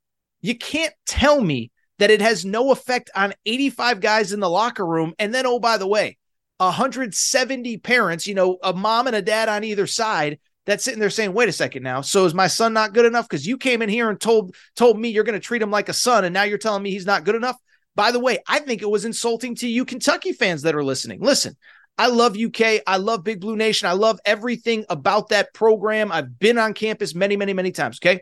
[0.43, 4.85] you can't tell me that it has no effect on 85 guys in the locker
[4.85, 5.13] room.
[5.19, 6.17] And then, oh, by the way,
[6.57, 11.11] 170 parents, you know, a mom and a dad on either side that's sitting there
[11.11, 12.01] saying, wait a second now.
[12.01, 13.29] So is my son not good enough?
[13.29, 15.91] Because you came in here and told told me you're going to treat him like
[15.91, 17.57] a son, and now you're telling me he's not good enough.
[17.95, 21.21] By the way, I think it was insulting to you Kentucky fans that are listening.
[21.21, 21.55] Listen,
[21.99, 22.81] I love UK.
[22.87, 23.89] I love Big Blue Nation.
[23.89, 26.13] I love everything about that program.
[26.13, 27.99] I've been on campus many, many, many times.
[28.03, 28.21] Okay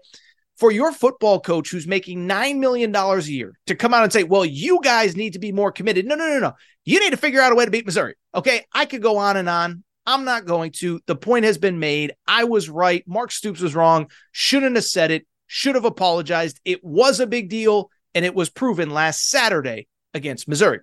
[0.59, 4.25] for your football coach who's making $9 million a year to come out and say,
[4.25, 6.05] well, you guys need to be more committed.
[6.05, 6.53] No, no, no, no.
[6.85, 8.15] You need to figure out a way to beat Missouri.
[8.35, 8.65] Okay.
[8.73, 9.85] I could go on and on.
[10.05, 11.01] I'm not going to.
[11.07, 12.15] The point has been made.
[12.27, 13.05] I was right.
[13.07, 14.11] Mark Stoops was wrong.
[14.33, 15.27] Shouldn't have said it.
[15.47, 16.61] Should have apologized.
[16.65, 20.81] It was a big deal, and it was proven last Saturday against Missouri,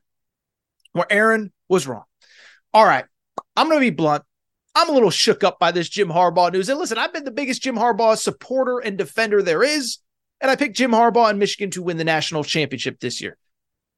[0.94, 2.04] where Aaron was wrong.
[2.74, 3.06] All right.
[3.56, 4.24] I'm going to be blunt.
[4.76, 6.68] I'm a little shook up by this Jim Harbaugh news.
[6.68, 10.00] And listen, I've been the biggest Jim Harbaugh supporter and defender there is.
[10.42, 13.38] And I picked Jim Harbaugh and Michigan to win the national championship this year.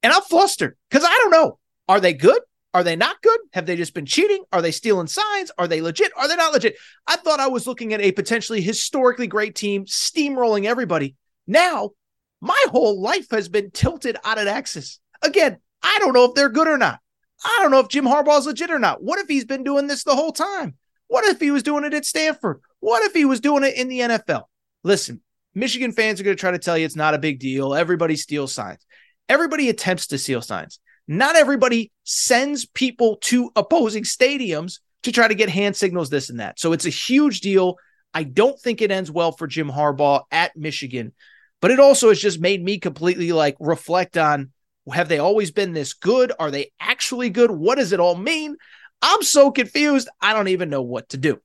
[0.04, 1.58] And I'm flustered because I don't know.
[1.90, 2.40] Are they good?
[2.74, 3.40] Are they not good?
[3.54, 4.44] Have they just been cheating?
[4.54, 5.52] Are they stealing signs?
[5.58, 6.12] Are they legit?
[6.16, 6.76] Are they not legit?
[7.08, 11.16] I thought I was looking at a potentially historically great team steamrolling everybody.
[11.48, 11.92] Now,
[12.40, 15.00] my whole life has been tilted out of axis.
[15.24, 17.00] Again, I don't know if they're good or not.
[17.46, 19.04] I don't know if Jim Harbaugh's legit or not.
[19.04, 20.76] What if he's been doing this the whole time?
[21.08, 22.62] What if he was doing it at Stanford?
[22.80, 24.44] What if he was doing it in the NFL?
[24.84, 25.22] Listen,
[25.56, 27.74] Michigan fans are going to try to tell you it's not a big deal.
[27.74, 28.86] Everybody steals signs.
[29.30, 30.80] Everybody attempts to steal signs.
[31.08, 36.40] Not everybody sends people to opposing stadiums to try to get hand signals, this and
[36.40, 36.60] that.
[36.60, 37.78] So it's a huge deal.
[38.14, 41.14] I don't think it ends well for Jim Harbaugh at Michigan,
[41.62, 44.52] but it also has just made me completely like reflect on
[44.94, 46.32] have they always been this good?
[46.40, 47.52] Are they actually good?
[47.52, 48.56] What does it all mean?
[49.02, 50.10] I'm so confused.
[50.22, 51.40] I don't even know what to do.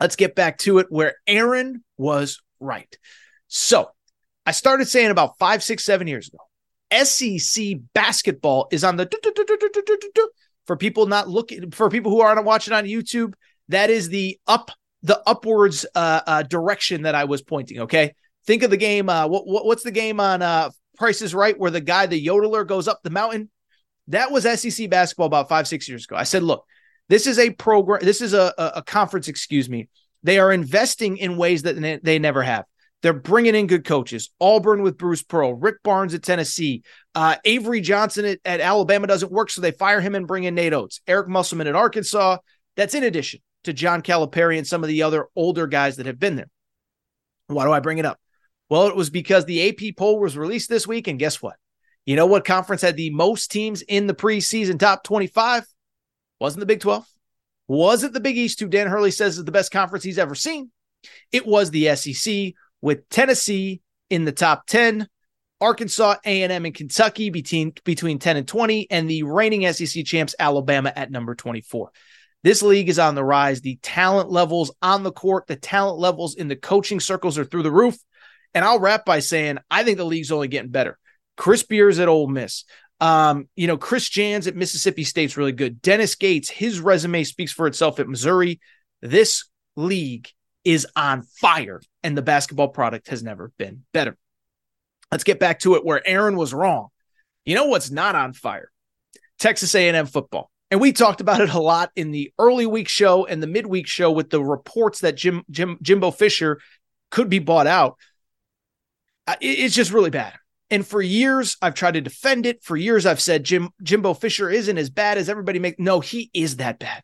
[0.00, 2.96] Let's get back to it where Aaron was right.
[3.48, 3.90] So
[4.44, 10.30] I started saying about five, six, seven years ago, SEC basketball is on the
[10.66, 13.34] for people not looking for people who aren't watching on YouTube.
[13.68, 14.70] That is the up
[15.02, 17.80] the upwards uh, uh, direction that I was pointing.
[17.80, 18.14] Okay,
[18.46, 19.08] think of the game.
[19.08, 22.24] Uh, what, what what's the game on uh, Price is Right, where the guy, the
[22.24, 23.50] yodeler, goes up the mountain.
[24.08, 26.16] That was SEC basketball about five, six years ago.
[26.16, 26.64] I said, look,
[27.08, 29.88] this is a program, this is a, a, a conference, excuse me.
[30.22, 32.64] They are investing in ways that they never have.
[33.02, 34.30] They're bringing in good coaches.
[34.40, 36.82] Auburn with Bruce Pearl, Rick Barnes at Tennessee,
[37.14, 40.54] uh, Avery Johnson at, at, Alabama doesn't work, so they fire him and bring in
[40.54, 41.02] Nate Oats.
[41.06, 42.38] Eric Musselman at Arkansas.
[42.76, 46.18] That's in addition to John Calipari and some of the other older guys that have
[46.18, 46.48] been there.
[47.48, 48.18] Why do I bring it up?
[48.74, 51.54] Well, it was because the AP poll was released this week, and guess what?
[52.06, 55.64] You know what conference had the most teams in the preseason top 25?
[56.40, 57.06] Wasn't the Big 12.
[57.68, 60.72] Wasn't the Big East, who Dan Hurley says is the best conference he's ever seen.
[61.30, 65.06] It was the SEC, with Tennessee in the top 10,
[65.60, 70.92] Arkansas, A&M, and Kentucky between, between 10 and 20, and the reigning SEC champs, Alabama,
[70.96, 71.92] at number 24.
[72.42, 73.60] This league is on the rise.
[73.60, 77.62] The talent levels on the court, the talent levels in the coaching circles are through
[77.62, 77.96] the roof.
[78.54, 80.98] And I'll wrap by saying I think the league's only getting better.
[81.36, 82.64] Chris Beard at Ole Miss.
[83.00, 85.82] Um, you know, Chris Jans at Mississippi State's really good.
[85.82, 88.60] Dennis Gates, his resume speaks for itself at Missouri.
[89.02, 89.44] This
[89.76, 90.28] league
[90.64, 94.16] is on fire and the basketball product has never been better.
[95.10, 96.88] Let's get back to it where Aaron was wrong.
[97.44, 98.70] You know what's not on fire?
[99.38, 100.50] Texas A&M football.
[100.70, 103.86] And we talked about it a lot in the early week show and the midweek
[103.86, 106.60] show with the reports that Jim, Jim Jimbo Fisher
[107.10, 107.96] could be bought out.
[109.40, 110.34] It's just really bad.
[110.70, 112.62] And for years, I've tried to defend it.
[112.62, 115.78] For years, I've said Jim Jimbo Fisher isn't as bad as everybody makes.
[115.78, 117.02] No, he is that bad.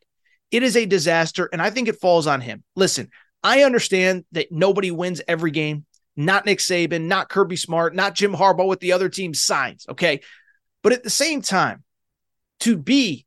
[0.51, 2.63] It is a disaster, and I think it falls on him.
[2.75, 3.09] Listen,
[3.43, 5.85] I understand that nobody wins every game.
[6.17, 9.85] Not Nick Saban, not Kirby Smart, not Jim Harbaugh with the other team's signs.
[9.87, 10.19] Okay.
[10.83, 11.83] But at the same time,
[12.61, 13.25] to be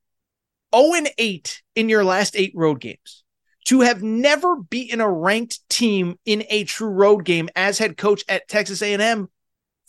[0.75, 3.24] 0 and 8 in your last eight road games,
[3.65, 8.23] to have never beaten a ranked team in a true road game as head coach
[8.29, 9.29] at Texas A&M,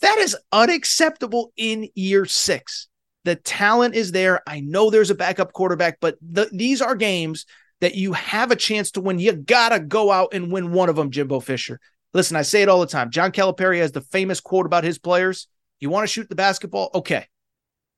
[0.00, 2.88] that is unacceptable in year six.
[3.24, 4.40] The talent is there.
[4.46, 7.44] I know there's a backup quarterback, but the, these are games
[7.80, 10.88] that you have a chance to win, you got to go out and win one
[10.88, 11.80] of them, Jimbo Fisher.
[12.14, 13.10] Listen, I say it all the time.
[13.10, 15.48] John Calipari has the famous quote about his players.
[15.80, 16.90] You want to shoot the basketball?
[16.94, 17.26] Okay.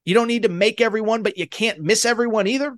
[0.05, 2.77] You don't need to make everyone, but you can't miss everyone either.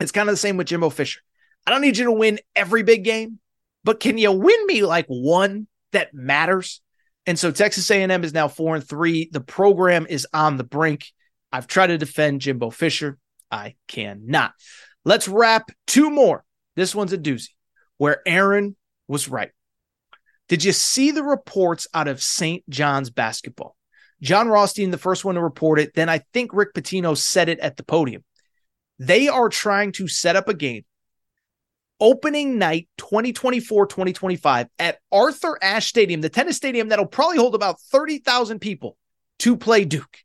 [0.00, 1.20] It's kind of the same with Jimbo Fisher.
[1.66, 3.38] I don't need you to win every big game,
[3.84, 6.80] but can you win me like one that matters?
[7.26, 9.30] And so Texas A&M is now 4 and 3.
[9.32, 11.06] The program is on the brink.
[11.50, 13.18] I've tried to defend Jimbo Fisher.
[13.50, 14.52] I cannot.
[15.04, 16.44] Let's wrap two more.
[16.76, 17.50] This one's a doozy
[17.98, 18.76] where Aaron
[19.08, 19.50] was right.
[20.48, 22.68] Did you see the reports out of St.
[22.68, 23.76] John's basketball?
[24.20, 25.94] Jon Rothstein, the first one to report it.
[25.94, 28.24] Then I think Rick Pitino said it at the podium.
[28.98, 30.84] They are trying to set up a game
[32.00, 37.80] opening night 2024 2025 at Arthur Ashe Stadium, the tennis stadium that'll probably hold about
[37.80, 38.96] 30,000 people
[39.40, 40.18] to play Duke.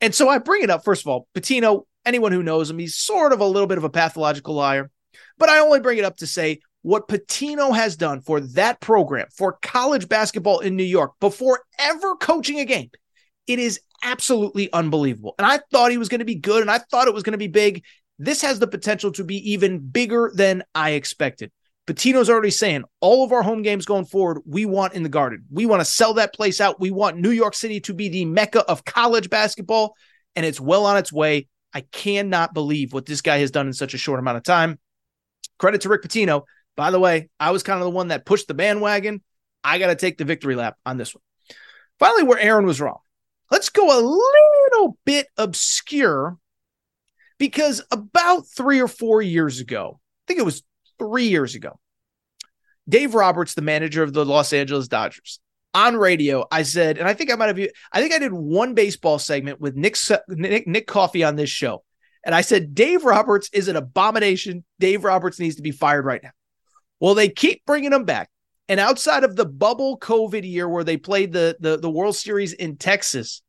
[0.00, 2.96] And so I bring it up, first of all, Pitino, anyone who knows him, he's
[2.96, 4.90] sort of a little bit of a pathological liar.
[5.38, 9.28] But I only bring it up to say what Pitino has done for that program,
[9.36, 12.90] for college basketball in New York, before ever coaching a game.
[13.46, 15.34] It is absolutely unbelievable.
[15.38, 17.32] And I thought he was going to be good and I thought it was going
[17.32, 17.84] to be big.
[18.18, 21.50] This has the potential to be even bigger than I expected.
[21.86, 25.44] Pitino's already saying all of our home games going forward, we want in the garden.
[25.50, 26.80] We want to sell that place out.
[26.80, 29.96] We want New York City to be the mecca of college basketball,
[30.36, 31.48] and it's well on its way.
[31.74, 34.78] I cannot believe what this guy has done in such a short amount of time.
[35.58, 36.42] Credit to Rick Pitino.
[36.76, 39.22] By the way, I was kind of the one that pushed the bandwagon.
[39.64, 41.22] I got to take the victory lap on this one.
[41.98, 42.98] Finally, where Aaron was wrong.
[43.50, 46.38] Let's go a little bit obscure
[47.42, 50.62] because about three or four years ago, I think it was
[50.96, 51.80] three years ago,
[52.88, 55.40] Dave Roberts, the manager of the Los Angeles Dodgers,
[55.74, 58.74] on radio, I said, and I think I might have, I think I did one
[58.74, 59.96] baseball segment with Nick,
[60.28, 61.82] Nick, Nick Coffey on this show.
[62.24, 64.62] And I said, Dave Roberts is an abomination.
[64.78, 66.30] Dave Roberts needs to be fired right now.
[67.00, 68.30] Well, they keep bringing him back.
[68.68, 72.52] And outside of the bubble COVID year where they played the, the, the World Series
[72.52, 73.42] in Texas,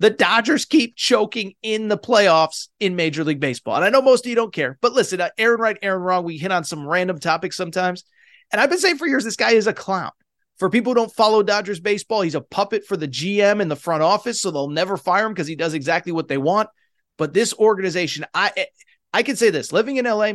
[0.00, 3.76] the Dodgers keep choking in the playoffs in Major League Baseball.
[3.76, 6.24] And I know most of you don't care, but listen, uh, Aaron right, Aaron wrong.
[6.24, 8.04] We hit on some random topics sometimes.
[8.50, 10.10] And I've been saying for years, this guy is a clown.
[10.58, 13.76] For people who don't follow Dodgers baseball, he's a puppet for the GM in the
[13.76, 16.70] front office, so they'll never fire him because he does exactly what they want.
[17.18, 18.66] But this organization, I
[19.12, 20.32] I can say this: living in LA,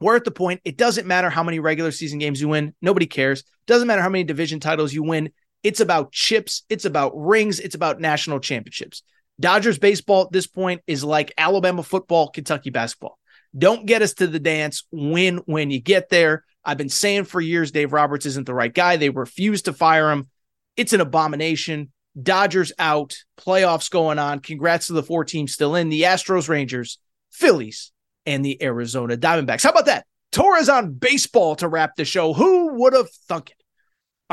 [0.00, 0.60] we're at the point.
[0.64, 3.44] It doesn't matter how many regular season games you win; nobody cares.
[3.66, 5.30] Doesn't matter how many division titles you win.
[5.62, 6.64] It's about chips.
[6.68, 7.60] It's about rings.
[7.60, 9.02] It's about national championships.
[9.40, 13.18] Dodgers baseball at this point is like Alabama football, Kentucky basketball.
[13.56, 14.84] Don't get us to the dance.
[14.90, 16.44] Win when you get there.
[16.64, 18.96] I've been saying for years Dave Roberts isn't the right guy.
[18.96, 20.28] They refuse to fire him.
[20.76, 21.92] It's an abomination.
[22.20, 24.40] Dodgers out, playoffs going on.
[24.40, 26.98] Congrats to the four teams still in the Astros, Rangers,
[27.30, 27.90] Phillies,
[28.26, 29.62] and the Arizona Diamondbacks.
[29.62, 30.06] How about that?
[30.30, 32.32] Torres on baseball to wrap the show.
[32.32, 33.61] Who would have thunk it?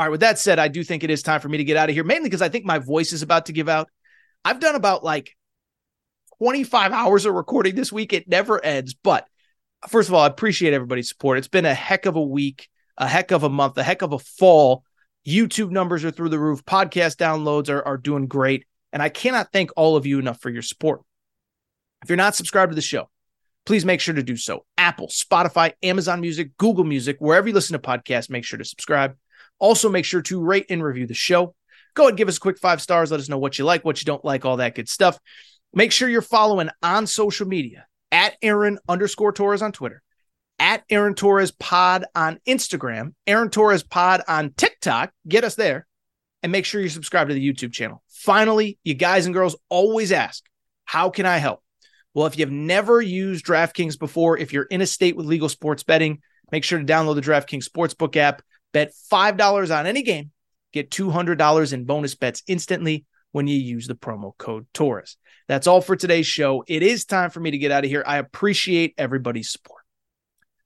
[0.00, 1.76] All right, with that said, I do think it is time for me to get
[1.76, 3.90] out of here, mainly because I think my voice is about to give out.
[4.46, 5.36] I've done about like
[6.38, 8.14] 25 hours of recording this week.
[8.14, 8.94] It never ends.
[8.94, 9.26] But
[9.90, 11.36] first of all, I appreciate everybody's support.
[11.36, 14.14] It's been a heck of a week, a heck of a month, a heck of
[14.14, 14.84] a fall.
[15.28, 16.64] YouTube numbers are through the roof.
[16.64, 18.64] Podcast downloads are, are doing great.
[18.94, 21.02] And I cannot thank all of you enough for your support.
[22.02, 23.10] If you're not subscribed to the show,
[23.66, 24.64] please make sure to do so.
[24.78, 29.14] Apple, Spotify, Amazon Music, Google Music, wherever you listen to podcasts, make sure to subscribe.
[29.60, 31.54] Also, make sure to rate and review the show.
[31.94, 33.10] Go ahead, give us a quick five stars.
[33.10, 35.18] Let us know what you like, what you don't like, all that good stuff.
[35.72, 40.02] Make sure you're following on social media at Aaron underscore Torres on Twitter,
[40.58, 45.12] at Aaron Torres Pod on Instagram, Aaron Torres Pod on TikTok.
[45.28, 45.86] Get us there.
[46.42, 48.02] And make sure you subscribe to the YouTube channel.
[48.08, 50.42] Finally, you guys and girls always ask,
[50.86, 51.62] How can I help?
[52.14, 55.82] Well, if you've never used DraftKings before, if you're in a state with legal sports
[55.82, 58.42] betting, make sure to download the DraftKings Sportsbook app.
[58.72, 60.30] Bet $5 on any game,
[60.72, 65.16] get $200 in bonus bets instantly when you use the promo code TORRES.
[65.48, 66.64] That's all for today's show.
[66.66, 68.04] It is time for me to get out of here.
[68.06, 69.82] I appreciate everybody's support.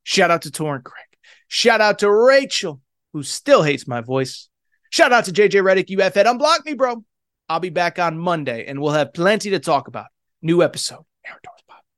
[0.02, 1.07] Shout out to Torrent Craig.
[1.48, 2.80] Shout out to Rachel,
[3.12, 4.48] who still hates my voice.
[4.90, 7.05] Shout out to JJ Redick, You had unblock me, bro.
[7.48, 10.07] I'll be back on Monday and we'll have plenty to talk about.
[10.42, 11.05] New episode.
[11.26, 11.40] Aaron.